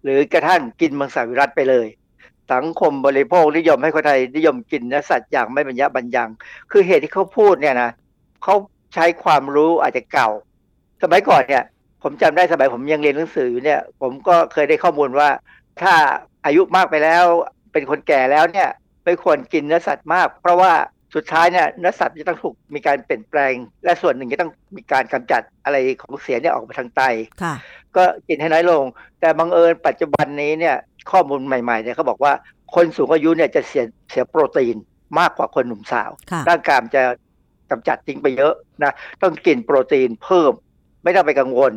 [0.02, 1.86] หรือกระทั่งกินมังสวิรัตไปเลย
[2.52, 6.28] สังคมบริโภคนิยมให้คนไทยนิยมกินเนื้อสัตว์อย่างไม่บรรยะบรรยัง
[6.70, 7.90] คือเหตุที่เขาพูดเนี่ยนะ
[8.42, 8.54] เขา
[8.94, 10.28] ใช้ความรู้อาจจะเก่า
[11.02, 11.64] สมัยก่อนเนี่ย
[12.02, 15.28] ผมจำได้สมัยผมยังเรียนหนังสืออยู่เนี่ย ผมก็เคยได้ข้อมูลว่า
[15.82, 15.94] ถ้า
[16.44, 17.24] อายุมากไปแล้ว
[17.74, 18.68] เป็นคนแก่แล้วเนี่ย
[19.04, 20.72] ไม่ควรกินเนื้อสัตว์มาก เพราะว่า
[21.14, 23.54] สุดท้ายเนี่ยเนื้อสัตว์จะต้องถูกมีการเปลี่ยนแปลง
[23.84, 27.02] และส่วนหนึ่งจะต้องมีการกำจัดอะไรของเสียเนี่ยออกมาทางไต
[27.96, 28.84] ก็กินให้น้อยลง
[29.20, 30.76] แต่บังเอิญปัจจุบันนี้เนี่ย
[31.10, 32.32] ข้อมูลใหม่ๆเนี่ยเขาบอกว่า
[32.74, 34.76] คนสูงอายุเนี่ยจะเสียเสียโปรตีน
[35.18, 36.10] มากกว่าคนหนุ่มสาว
[36.48, 37.02] ร่างกายจะ
[37.70, 40.52] กำจัดทิ้งไปเยอะนะต้องกินโปรตีนเพิ่ม
[41.04, 41.72] ไม่ต้องไปกังวล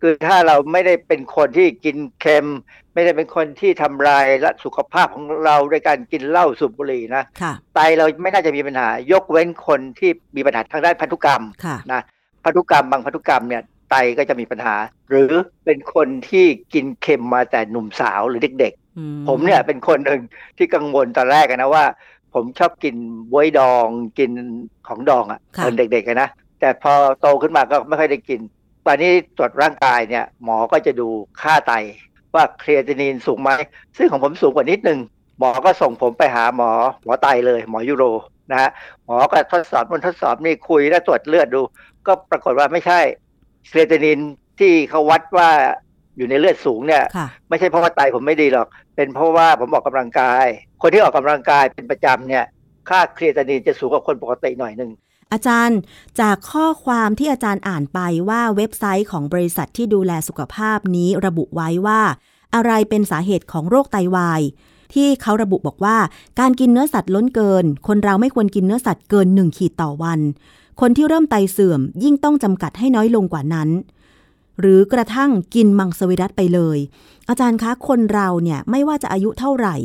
[0.00, 2.46] คือถ้าเราไม่ได้เป็นคนที่กินเค็ม
[2.94, 7.22] ไม่ได้เป็นคนที่ทำลายและสุขภาพของเราด้วยการกินเหล้าสูบบุหรี่นะ
[7.74, 11.42] ไตเราไม่น่าจะมีปัญหา ยกเว้นคนที่มีปัญหาทางด้านพันธุกรรม
[11.92, 12.02] นะ
[12.44, 14.74] พันธุกรรมบางพันธุกรรมเนี่ยไตก็จะมีปัญหา
[15.10, 15.32] หรือ
[15.64, 20.20] เป็นคนที่กินเค็มมาแต่หนุ่มสาวหรือเด็กๆ ผมเนี่ยเป็นคนหนึ่ง
[20.56, 21.84] ที่กังวลตอนแรกนะว่า
[22.34, 22.94] ผมชอบกิน
[23.32, 24.30] บวยดองกิน
[24.88, 28.40] ของดองอะ่ะตอนเด็กๆนะแต่พอโตขึ้นมาก็ไม่ค่อยได้กิน
[28.86, 31.08] ตอนนี้ตรวจร่างกายเนี่ยหมอก็จะดู
[31.42, 31.72] ค่าไต
[32.34, 33.50] ว่าเครียตินินสูงไหม
[33.96, 34.98] ซึ่งของผมสูงกว่านิดนึง
[35.38, 36.70] หมอก็ส่งผมไปหาหมอ
[37.04, 38.04] หมอไตเลย หมอยูโร
[38.50, 38.70] นะฮะ
[39.04, 41.62] หมอก็ทดสอบมันทดสอบนี่คุยแล้วตรวจเลือดดู
[42.06, 43.00] ก็ปรากฏว่าไม่ใช่
[43.68, 44.20] เครตินิน
[44.60, 45.50] ที่เขาวัดว่า
[46.16, 47.04] อยู่ในเลือดสูงเนี่ย
[47.48, 50.46] ไม่ใช่เพราะว่าไตผมไม่ดีหรอก เป็นเพราะว่าผมออกกำลังกาย
[50.82, 52.44] คนที่ออกกำลังกายเป็นประจำเนี่ย
[52.88, 54.90] ค่าเครียตินินจะสูงกว่าคนปกติหน่อยหนึ่ง
[55.32, 55.78] อาจารย์
[56.20, 62.00] จากข้อความที่อาจารย์อ่านไปว่าเว็บไซต์ของบริษัทที่ดูแลสุขภาพนี้ระบุไว้ว่า
[62.54, 64.42] อะไรเป็นสาเหตุของโรคไตาวาย
[64.94, 65.96] ที่เขาระบุบอกว่า
[66.40, 70.20] การกินเนื้อสัตว์ล้นเกิน คนเราไม่ควรกินเนื้อสัตว์เกินหนึ่งขีดต่อวัน
[70.80, 73.68] คนที่เริ่มไตเสื่อมยิ่งต้องจำกัดให้น้อยลงกว่านั้น
[74.60, 76.78] หรือกระทั่งกินมังสวิรัตไปเลย
[77.28, 79.76] อาจารย์คะคนเราเนี่ยไม่ว่าจะอายุเท่าไหร่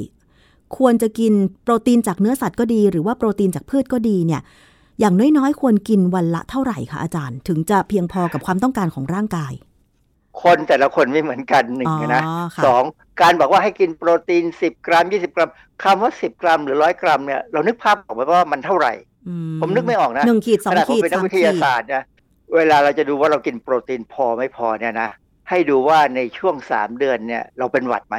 [0.78, 1.34] ควรจะกิน
[1.64, 4.42] โปรตีนจากเนื้อสัตว์ก็ดี หรือว่าโปรตีนจากพืชก็ดีเนี่ย
[5.00, 9.54] อย่างน้อยๆ ควรกินวันละเท่าไหร่คะอาจารย์ ถึงจะเพียงพอกับความต้องการของร่างกาย
[10.42, 12.24] คนแต่ละคนไม่เหมือนกันหนึ่งนะ
[12.66, 12.84] สอง
[13.22, 15.50] การบอกว่าให้กินโปรตีนสิบกรัมยี่สิบกรัม
[15.84, 18.94] คำว่าสิบกรัมหรือร้อยกรัมเนี่ยเรานึกภาพออกไหมว่ามันเท่าไหร่
[19.62, 22.04] ผมนึกไม่ออกนะหนึ่งขีดสองขีดสามขีดวิทยาศาสตร์นะ
[22.56, 25.10] เวลาเราจะดูว่าเรากินโปรตีนพอไม่พอเนี่ยนะ
[25.50, 28.16] ให้ดูว่าในช่วงสามเดือนเนี่ยเราเป็นหวัดไหม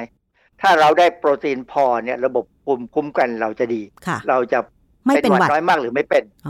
[0.61, 3.83] ถ้าเราได้โปรตีนพอเนี่ยระบบภูมิคุ้มกันเราจะดี
[4.29, 4.59] เราจะ
[5.09, 6.49] ไม่เป็นหวัดน้อยมากหรือไม่เป็นอ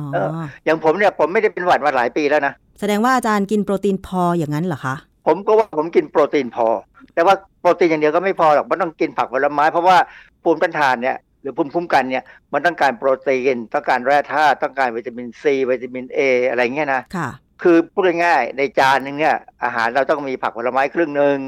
[0.64, 4.94] อย่างผมเนี่ยผมไม่ได้เป็นหวัดมาหลายปีแล้วนะแสดงว่าอาจารย์กินโปรตีนพออย่างนั้นเหรอคะ
[5.26, 6.68] ผมก็ว่าผมกินโปรตีนพอ
[7.14, 9.96] แต่ว่าโปรตีนอย่างเดียวก็ไม่พอหรอกมันต้องกินผักผลไม้ เพราะว่า
[10.42, 17.28] ภูมิต้านทานเนี่ยหรือภูมิคุ้มกันเนี่ยมันต้องการโปรตีนต้องการแร่ธาตุต้องการวิตามินซีวิตามินเออะไรเงี้ยนะค่ะ
[17.62, 21.38] คือพูดง่ายๆในจานนึงเนี่ยอาหารเราต้องมีผักผลไม้ครึ่งหนึ่ง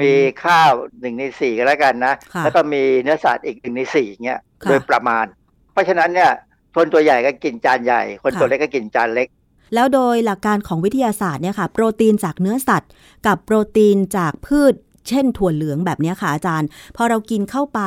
[0.00, 0.12] มี
[0.44, 5.24] ข้าวหนึ่งในสี่ก็แล้วกันนะ แล้วก็มีเนื้อสัตว์อีกหนึ่งในสี่เงี้ยโดยประมาณ
[5.72, 6.30] เพราะฉะนั้นเนี่ย
[6.74, 9.28] คนตัวใหญ่ก็กินจานใหญ่ คนตัวเล็กก็กินจานเล็ก
[9.74, 12.90] แล้วโดยหลักการของวิทยาศาสตร์เนี่ยค่ะ โปรตีนจากเนื้อสัตว์
[13.26, 14.74] กับโปรตีนจากพืช
[15.08, 17.80] เช่นถั่วเหลืองแบบนี้ค่ะอาจารย์ พอเรากินเข้าไป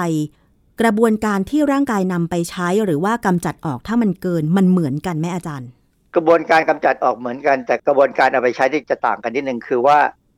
[0.81, 5.69] กระบวนการที่ร่างกายนำไปใช้หรือว่ากำจัดออกถ้ามันเกินมันเหมือนกันไหมอาจารย์
[6.15, 9.97] กระบวนการกำจัดออกเหมือนกัน แต่กระบวนการเอาไปใช้ที่จะต่างกันนิดนึงคือว่า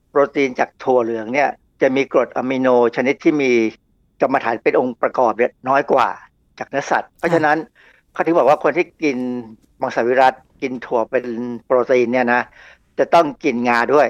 [0.09, 1.49] โปรตีนจากถั่วเหลืองเนี่ย
[1.81, 3.51] จะมีกรดอะมิโนชนิดที่มี
[4.21, 6.07] กรรมฐานเป็นองค์ประกอบเนี่ยน้อยกว่า
[6.59, 7.57] จากเนื้อสัตว์ เพราะฉะนั้น
[8.13, 9.17] เขาถึงบอกว่าคนที่กิน
[9.81, 11.25] มังสวิรัตกินถั่วเป็น
[11.65, 12.41] โปรตีนเนี่ยนะ
[12.99, 14.07] จะต้องกินงาด้วย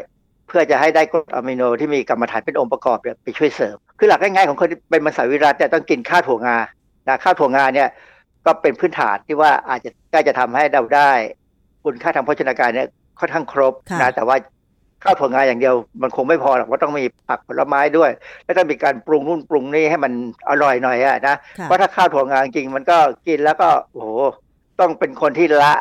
[0.48, 6.58] เพื่อจะให้ได้กรดอะมิโนที่มีกรรมฐานเป็นองค์ประกอบไปช่วยเสริมคือหลักง่ายๆของคนที่เป็นมังสวิรัตเนี่ยต้องกินข้าวถั่วงา
[7.08, 7.89] นะข้าวถั่วงาเนี่ย
[8.45, 11.12] ก็เป็นพื้นฐานที่ว่าอาจจะใกล้จะทำให้เราได้
[11.84, 12.88] คุณค่าทางโภชนาการเนี่ย
[13.20, 14.36] ค่อนข้างครบนะแต่ว่า
[15.04, 18.12] ข้าวถั่วงาอย่างเดียวมันคงไม่พอหรอกว่าต้องมีผักผลไม้ด้วย
[18.43, 20.14] แล้วต้องมีการปรุงนู่นปรุงนี่ให้มัน
[20.50, 24.08] อร่อยหน่อยอะนะเพราะถ้าข้าวถั่วงาจริงมันก็กินแล้วก็โอ้โห
[24.80, 25.74] ต้องเป็นคนที่ละ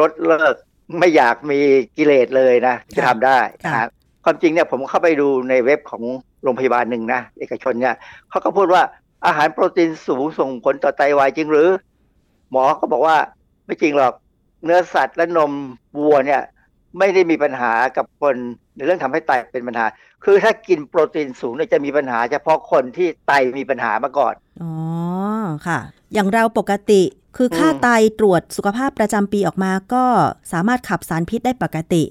[0.00, 0.54] ลดเลิก
[0.98, 1.58] ไม่อยากมี
[1.96, 3.88] กิเลสเลยนะจะทำได้นะครับ
[4.24, 6.02] ความจริงเนี่ยผมเข้าไปดูในเว็บของ
[6.42, 7.94] โรงพยาบาลหนึ่งนะเอกชนเนี่ย
[8.30, 8.82] เขาก็พูดว่า
[9.26, 11.68] อาหารโปรตีนสูงส่งผลต่อไตวายจริงหรือ
[12.50, 13.16] หมอก็บอกว่า
[13.66, 14.12] ไม่จริงหรอก
[14.64, 15.52] เนื้อสัตว์และนม
[15.98, 16.42] วัวเนี่ย
[16.98, 18.34] ไม่ได้มีปัญหากับคน
[18.76, 19.86] ในเรื่องทำให้ไตเป็นปัญหา
[20.24, 24.72] คือถ้ากินโปรตีนสูงเนี่ยจะมีปัญหา เฉพาะคนที่ไตมีปัญหามาก่อน อ๋อ
[25.66, 25.78] ค่ะ
[26.14, 27.02] อย่างเราปกติ
[27.36, 27.88] คือค่าไต
[28.18, 30.04] ตรวจสุขภาพประจำปีออกมาก็
[30.52, 32.02] สามารถขับสารพิษได้ปกติ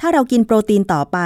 [0.00, 1.18] ถ้าเรากินโปรตีนต่อไป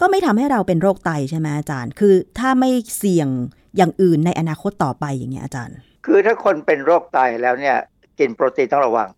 [0.00, 3.28] ก็ไม่ทำให้เราเป็นโรคไตใช่ไหมอาจารย์ คือถ้าไม่เสี่ยง
[3.76, 5.76] อย่างอื่นในอนาคตต่อไปอย่างเงี้ยอาจารย์
[6.06, 7.76] คือถ้าคนเป็นโรคไตแล้วเนี่ย
[8.18, 9.08] กินโปรตีนต้องระวัง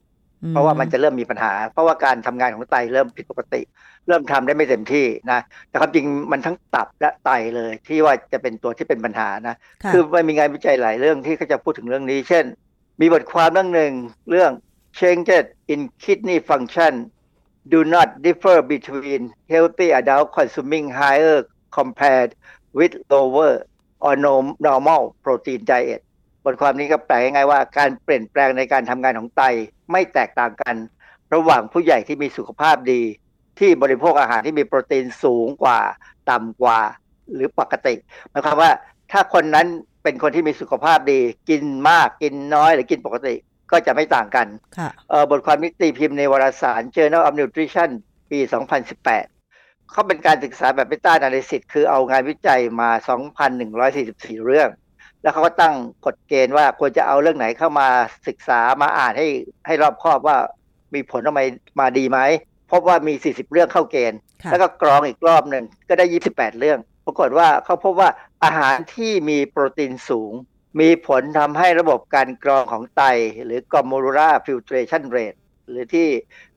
[0.48, 3.60] เพราะว่ามันจะเริ่มมีปัญหา เพราะว่าการทำงานของไตเริ่มผิดปกติ
[4.06, 9.56] เริ่มทำได้ไม่เต็มที่นะแต่ความจริงมันทั้งตับและไตเลยที่ว่าจะเป็นตัวที่เป็นปัญหานะ
[9.92, 12.44] คือมันมีงานวิจัยหลายเรื่องที่เขาจะพูดถึงเรื่องนี้ เช่น
[13.00, 13.92] มีบทความเรื่องหนึ่ง
[14.30, 14.50] เรื่อง
[14.98, 16.92] changes in kidney function
[17.72, 19.22] do not differ between
[19.52, 21.38] healthy adult consuming higher
[21.78, 22.30] compared
[22.78, 23.52] with lower
[24.04, 24.12] or
[24.66, 26.07] normal protein diet บ
[26.52, 29.42] ทความนี้ก็แปลง่ายๆว่าการเปลี่ยนแปลงในการทำงานของไต
[29.92, 30.76] ไม่แตกต่างกัน
[31.34, 33.02] ระหว่างผู้ใหญ่ที่มีสุขภาพดี
[33.58, 35.80] ที่บริโภคอาหารที่มีโปรตีนสูงกว่า
[36.30, 36.80] ต่ำกว่า
[37.34, 37.94] หรือปกติ
[38.30, 38.70] หมายความว่า
[39.12, 39.66] ถ้าคนนั้น
[40.02, 43.34] เป็นคนที่มีสุขภาพดี กินมากกินน้อยหรือกินปกติ
[43.72, 44.46] ก็จะไม่ต่างกัน
[45.30, 47.90] บทความนี้ตีพิมพ์ในวารสาร Journal of Nutrition
[48.30, 48.38] ปี
[49.14, 52.90] 2018 เขาเป็นการศึกษาแบบเบต้านาลิซิสคือเอางานวิจัยมา
[53.68, 54.68] 2,144 เรื่อง
[55.22, 55.74] แล้วเขาก็ตั้ง
[56.06, 57.88] กฎเกณฑ์ว่าควรจะเอาเรื่องไหนเข้ามา
[58.28, 59.28] ศึกษามาอ่านให้
[59.66, 60.36] ให้รอบคอบว่า
[60.94, 61.44] มีผลออกมา
[61.80, 62.18] มาดีไหม
[62.72, 64.18] พบว่ามี 40 เรื่องเข้าเกณฑ์
[64.50, 68.10] แล้วก็กรองอีกรอบหนึ่งก็ได้ 28 เรื่อง ปรากฏว่าเขาพบว่า
[68.44, 70.32] อาหารที่มีโปรตีนสูง
[70.80, 73.02] มีผลทำให้ระบบการกรองของไต
[73.44, 75.38] หรือ glomerular filtration rate
[75.68, 76.06] หรือที่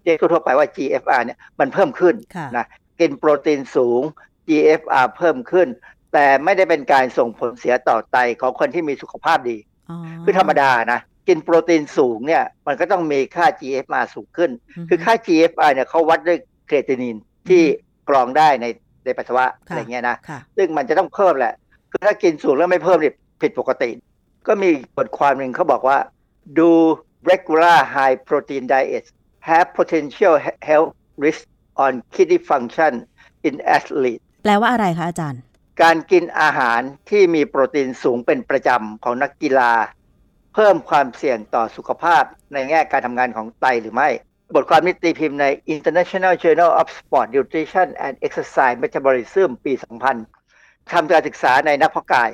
[0.04, 2.16] เรียกทั่วไปว่า GFR เนี่ยมันเพิ่มขึ้น
[2.58, 2.66] นะ
[3.00, 4.02] กินโปรตีนสูง
[4.48, 5.68] GFR เพิ่มขึ้น
[6.14, 9.58] แต่ไม่ได้เป็นการส่งผลเสียต่อไตของคนที่มีสุขภาพดี
[10.24, 14.52] คือธรรมดานะ กินโปรตีนสูงเนี่ยมันก็ต้องมีค่า GFR สูงขึ้น
[14.90, 16.38] คือค่า GFR เนี่ยเขาวัดด้วย
[16.68, 17.18] เครตินิน
[17.50, 17.64] ที่
[18.10, 18.66] กรองได้ใน
[19.06, 20.18] ในปัสสาวะอะไรเงี้ยนะ
[20.58, 21.54] ซึ่งมันจะต้องเพิ่มแหละ
[21.92, 23.90] คือถ้ากินสูงแล้วไม่เพิ่มนี่ผิดปกติ
[24.48, 25.98] ก็มีบทความหนึ่งเขาบอกว่า
[26.60, 26.70] ดู
[27.32, 29.10] regular high protein diets
[29.50, 30.34] have potential
[30.68, 30.92] health
[31.24, 31.44] risk
[31.84, 32.94] on kidney function
[33.48, 35.42] in athlete แปลว่าอะไรคะอาจารย์
[35.84, 39.74] การกินอาหารที่มีโปรตีนสูงเป็นประจำของนักกีฬา
[40.54, 42.24] เพิ่มความเสี่ยงต่อสุขภาพ
[42.54, 44.10] ในแง่การทำงานของไตหรือไม่
[44.56, 49.74] บทความนี้ตีพิมพ์ใน International Journal of Sport Nutrition and Exercise Metabolism ปี
[50.32, 52.30] 2000 ทำการศึกษาในนักเพาะกาย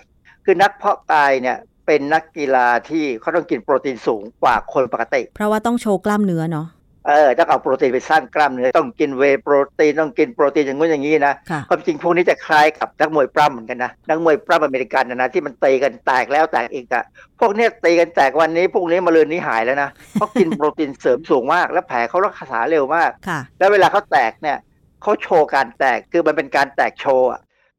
[0.46, 6.68] คือนักเพาะกายเนี่ยเป็นนักกีฬาที่เขาต้องกินโปรตีนสูงกว่าคนปกติ เพราะว่าต้องโชว์กล้ามเนื้อเนาะ
[7.08, 11.34] เออต้องเอาโปรตีนไปสร้างกล้ามเนื้อต้องกินเวโปรตีนต้องกินโปรตีนอย่างงู้นอย่างนี้นะ
[11.70, 17.04] ความจริงพวกนี้จะคล้ายกับนักมวยปล้ำเหมือนกันนะนักมวยปล้ำอเมริกันนะนะที่มันตีกันแตกแล้วแตกอีกอะ
[17.40, 23.12] พวกนี้ตีกันแตกวันนี้พวกนี้มาเลืนนี้หายแล้วนะเพราะกินโปรตีนเสริมสูงมาก แล้วแผลเขารักษาเร็วมาก
[23.60, 24.58] แล้วเวลาเขาแตกเนี่ย
[25.02, 27.28] เขาโชว์การแตกคือมันเป็นการแตกโชว์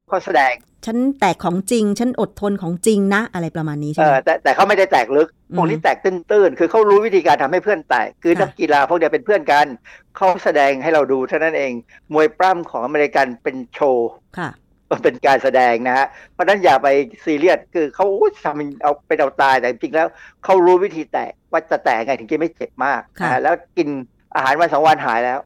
[0.09, 0.53] เขาแสดง
[0.87, 9.67] ฉันแตกของจริง ฉันอดทนของจริงนะ อะไรประมาณนี้ใช่ไหมแต่แต่เขาไม่ได้แตกลึกพวกนี้แตกตื้นๆ คือเขารู้วิธีการทำให้เพื่อนแตก คือนักกีฬาพวกเดียวเป็นเพื่อนกัน
[10.17, 11.73] เขาแสดงให้เราดูเท่านั้นเอง
[12.13, 14.51] มวยปล้ำของอเมริกันเป็นโชว์ค่ะ
[15.03, 16.89] เป็นการแสดงนะฮะ เพราะนั้นอย่าไป
[17.25, 18.07] ซีเรียส คือเขา
[18.45, 20.09] ทำเอาเป็นเอาตาย แต่จริงแล้ว
[20.45, 23.01] เขารู้วิธีแตกว่าจะแตกไงถึงจะไม่เจ็บมาก
[23.31, 23.89] นะแล้วกิน
[24.35, 25.39] อาหารวันสองวันหายแล้ว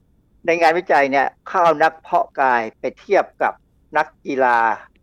[0.47, 3.53] ในงานวิจัยเนี่ยเข้านักเพาะกายไปเทียบกับ
[3.97, 4.59] นักกีฬา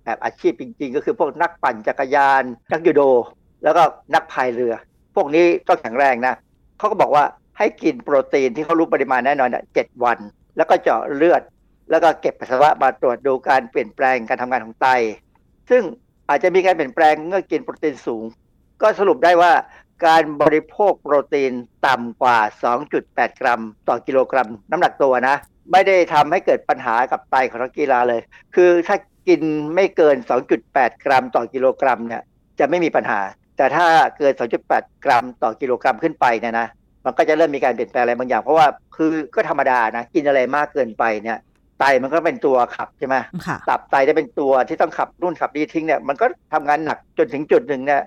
[0.10, 3.01] แบบอาชีพจริง ๆ ก็คือพวกนักปั่นจักรยาน นักยูโด
[3.64, 3.84] แล้วก็
[4.14, 4.74] นักพายเรือ
[5.16, 6.36] พวกนี้ต้องแข็งแรงนะ
[6.78, 7.24] เขาก็บอกว่า
[7.57, 10.18] ให้กินโปรตีนที่เขารู้ปริมาณแน่นอนเจ็ดวัน
[10.57, 11.41] แล้วก็เจาะเลือด
[11.89, 14.88] แล้วก็เก็บปัสสาวะมาตรวจดูการเปลี่ยนแปลงการทำงานของไต
[15.70, 15.84] ซึ่ง
[16.30, 18.24] อาจจะมีการเปลี่ยนแปลงเมื่อกินโปรตีนสูง
[18.82, 19.51] ก็สรุปได้ว่า
[20.05, 21.53] การบริโภคโปรตีน
[21.88, 22.39] ต่ำกว่า
[22.89, 25.36] 2.8 กรัม ต่อกิโลกรัม น้ำหนักตัวนะ
[25.72, 28.22] ไม่ได้ทำให้เกิดปัญหากับไตของนักกีฬาเลย
[28.55, 28.95] คือถ้า
[29.30, 29.41] กิน
[29.75, 30.15] ไม่เกิน
[30.59, 32.21] 2.8 กรัมต่อกิโลกรัมเนี่ย
[32.59, 33.19] จะไม่มีปัญหา
[33.57, 33.86] แต่ถ้า
[34.17, 34.34] เกิน
[34.67, 36.67] 2.8 กรัมต่อกิโลกรัมขึ้นไปเนี่ยนะ
[37.05, 41.38] มันก็จะเริ่มมีการเปลี่ยนแปลงอะไรบางอย่าง เพราะว่าคือก็ธรรมดานะกินอะไรมากเกินไปเนี่ย
[41.80, 43.15] ไตมันก็เป็นตัวขับใช่ไหม
[43.69, 48.01] ตับไตจะเป็นตัวที่ต้องขับรุ่นขับดีทิ้งเนี่ยมันก็ทำงานหนักจนถึงจุดหนึ่งเนี่ย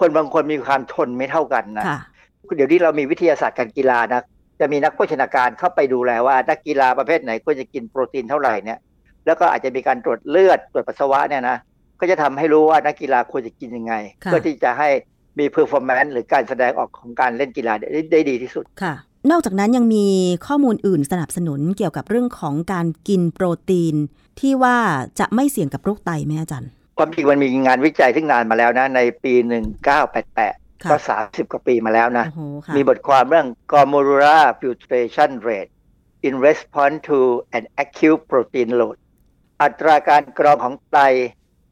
[0.00, 1.84] คนบางคนมีความทนไม่เท่ากันนะ
[2.56, 4.24] เดี๋ยวนี้เรามีวิทยาศาสตร์การกีฬานะ
[4.60, 8.78] จะมีนักโภชนาการเข้าไปดูแลว่านักกีฬาประเภทไหนควรจะกินโปรตีนเท่าไหร่เนี่ย
[9.26, 11.58] แล้วก็อาจจะมีการตรวจเลือดตรวจปัสสาวะเนี่ยนะ
[12.00, 14.88] ก็จะทำให้รู้ว่านักกีฬาควรจะกินยังไงเพื่อที่จะให้
[15.38, 18.94] มี performance หรือการแสดงออกของการเล่นกีฬาได้ได้ดีที่สุดค่ะ
[19.30, 20.06] นอกจากนั้นยังมี
[20.46, 23.94] ข้อมูลอื่นสนับสนุนเกี่ยวกับเรื่องของการกินโปรตีน
[24.40, 24.76] ที่ว่า
[25.20, 29.34] จะไม่เสี่ยงกับโรคไตไหมอาจารย์ความจริงมันมีงานวิจัยที่นานมาแล้วนะ ในปี
[30.12, 32.26] 1988 ก็30กว่าปีมาแล้วนะ
[32.76, 35.70] มีบทความเรื่อง g o m o r a filtration rate
[36.26, 37.18] in response to
[37.56, 38.96] an acute protein load
[39.62, 40.98] อัตราการกรองของไต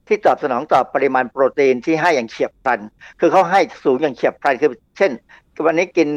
[0.08, 2.80] ที่ตอบสนองต่อปริมาณโปรตีนที่ให้อย่างเฉียบพลัน
[3.20, 5.12] คือเขาให้สูงอย่างเฉียบพลันคือ เช่น
[5.66, 6.08] วันนี้กิน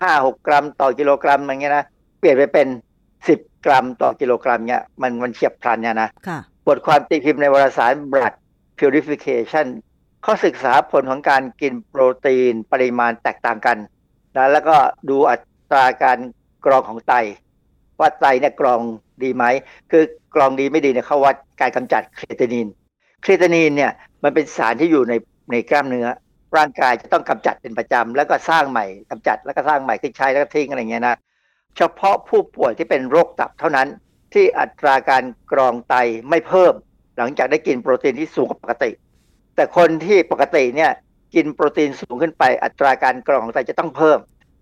[0.00, 1.84] ห้าหกกรัมต่อกิโลกรัมอย่างเงี้ยนะ
[2.18, 2.68] เปลี่ยนไปเป็น
[3.28, 6.08] สิบกรัมต่อกิโลกรัมเนี้ยมันมันเฉียบพลันเนี่ยนะ
[6.66, 8.34] บทความตีพิมพ์ในวารสาร Blood
[8.78, 9.66] Purification
[10.22, 13.78] เขาศึกษาผลของการกินโปรตีนปริมาณแตกต่างกัน
[14.36, 14.76] นะแล้วก็
[15.08, 15.36] ดูอั
[15.70, 16.18] ตราการ
[16.64, 17.14] กรองของไต
[17.98, 18.80] ว่าไตเนี่ยกรอง
[19.24, 19.44] ดีไหม
[19.90, 20.02] คือ
[20.34, 22.68] กรองดีไม่ดีเนี่ยเขาวัดการกำจัดเครตินิน
[23.22, 23.92] เครตินินเนี่ย
[24.24, 25.14] มันเป็นสารที่อยู่ใน
[25.50, 26.08] ในกล้ามเนื้อ
[26.56, 31.16] ร่างกายจะต้องกำจัดเป็นประจำแล้วก็สร้างใหม่กำจัดแล้วก็สร้างใหม่ขึ้นใช้แล้วก็ทิ้งอะไรเงี้ยนะ
[31.76, 33.88] เฉพาะผู้ป่วยที่เป็นโรคตับเท่านั้น
[34.32, 35.94] ที่อัตราการกรองไต
[36.28, 36.74] ไม่เพิ่ม
[37.18, 38.90] หลังจากได้กินโปรตีนที่สูงกว่าปกติ
[39.56, 40.90] แต่คนที่ปกติเนี่ย
[41.34, 44.18] กินโปรตีนสูงขึ้นไปอัตราการกรองไตจะต้องเพิ่ม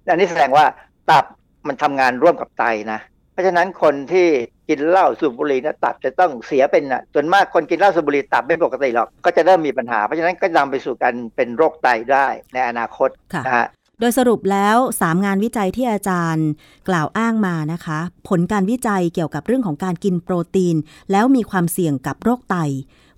[0.08, 0.64] อันนี้แสดงว่า
[1.11, 1.24] ตับ
[1.68, 3.00] มันทำงานร่วมกับไตนะ
[3.41, 4.26] ราะฉะนั้นคนที่
[4.68, 13.09] กินเหล้าสูบบุหรี่นะตับจะต้องเสียเป็นนะส่วนมากคนกินเหล้าสูบบุหรี่ตับไม่ปกติหรอก ก็จะเริ่มมีปัญหา เพราะฉะนั้นก็นำไปสู่การเป็นโรคไตได้ในอนาคต
[13.47, 13.66] นะฮะ
[14.01, 16.49] โดยสรุปแล้ว 3 งานวิจัยที่อาจารย์
[16.88, 20.76] กล่าวอ้างมานะคะ ผลการวิจัยเกี่ยวกับเรื่องของการกินโปรตีน
[21.12, 22.57] แล้วมีความเสี่ยงกับโรคไต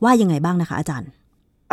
[0.04, 1.08] ว่ายังไงบ้างนะคะ อาจารย์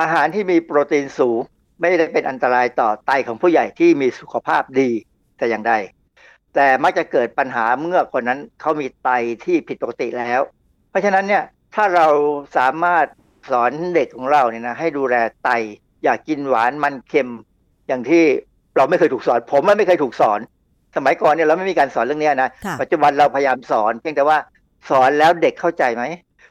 [0.02, 1.40] อาหารที่มีโปรตีนสูง
[1.80, 4.90] ไม่ได้เป็นอันตรายต่อไตของผู้ใหญ่ที่มีสุขภาพดี
[5.38, 5.74] แต่อย่างใด
[6.56, 9.10] แต่มักจะเกิดปัญหาเมื่อคนนั้นเขามีไต
[9.46, 10.42] ที่ผิดปกติแล้ว
[10.90, 11.44] เพราะฉะนั้นเนี่ย
[11.76, 12.08] ถ้าเรา
[12.58, 13.06] สามารถ
[13.52, 15.50] สอนเด็กของเราเนี่ยนะให้ดูแลไต
[16.04, 17.30] อยากกินหวานมันเค็ม
[17.88, 18.24] อย่างที่
[18.76, 20.40] เราไม่เคยถูกสอน ผมไม่เคยถูกสอน
[20.96, 22.50] สมัยก่อนเนี่ยเราไม่มีการสอนเรื่องนี้นะ
[22.82, 24.38] ปัจจุบันเราพยายามสอนเพียงแต่ว่า
[24.90, 26.04] สอนแล้วเด็กเข้าใจไหม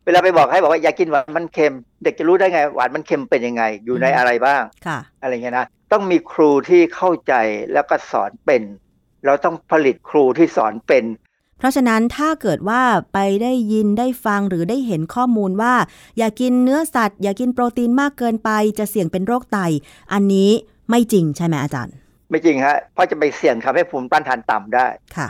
[0.04, 1.74] เวลาไปบอกให้บอกว่าอยากกินหวานมันเค็ม
[2.04, 4.62] เด็กจะรู้ได้ไงหวานมันเค็มเป็นยังไง อยู่ในอะไรบ้าง
[5.22, 7.34] อะไรเงี้ยนะต้องมีครูที่เข้าใจ
[7.72, 8.62] แล้วก็สอนเป็น
[9.24, 11.04] เราต้องผลิตครูที่สอนเป็น
[11.58, 15.74] เพราะฉะนั้นถ้าเกิดว่าไปได้ยินได้ฟังหรือได้เห็นข้อมูลว่า
[16.18, 19.58] อย่ากินเนื้อสัตว์ อย่ากินโปรตีนมากเกินไป จะเสี่ยงเป็นโรคไต
[20.12, 20.50] อันนี้
[20.90, 21.94] ไม่จริงใช่ไหมอาจารย์
[22.30, 25.28] ไม่จริงฮะเพราะจะไปเสี่ยงทำให้ภูมิต้านทานต่ำได้ค่ะ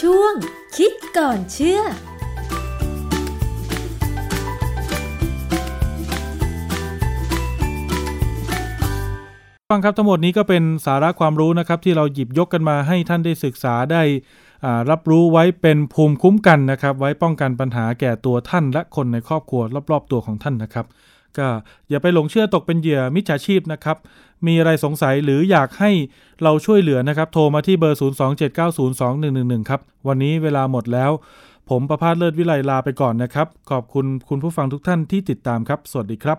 [0.00, 0.34] ช่วง
[0.76, 1.80] คิดก่อนเชื่อ
[9.72, 14.02] ฟังครับทั้งหมดนี้ก็เป็นสาระความรู้นะครับที่เราหยิบยกกันมาให้ท่านได้ศึกษาได้
[14.90, 20.86] รับรู้ไว้เป็นภูมิคุ้มกันนะครับ ไว้ป้องกันปัญหาแก่ตัวท่านและคนในครอบครัวรอบๆตัวของท่านนะครับ
[21.38, 21.48] ก็
[21.90, 23.96] อย่าไปหลงเชื่อตกเป็นเหยื่อมิจฉาชีพนะครับ
[24.46, 25.90] มีอะไรสงสัยหรืออยากให้
[26.42, 31.10] เราช่วยเหลือนะครับ โทรมาที่เบอร์ 027902111 ครับ วันนี้เวลาหมดแล้ว
[31.70, 36.38] ผมประพาสเลิศวิไลลาไปก่อนนะครับ ขอบคุณคุณผู้ฟังทุกท่านที่ติดตามครับ สวัสดีครับ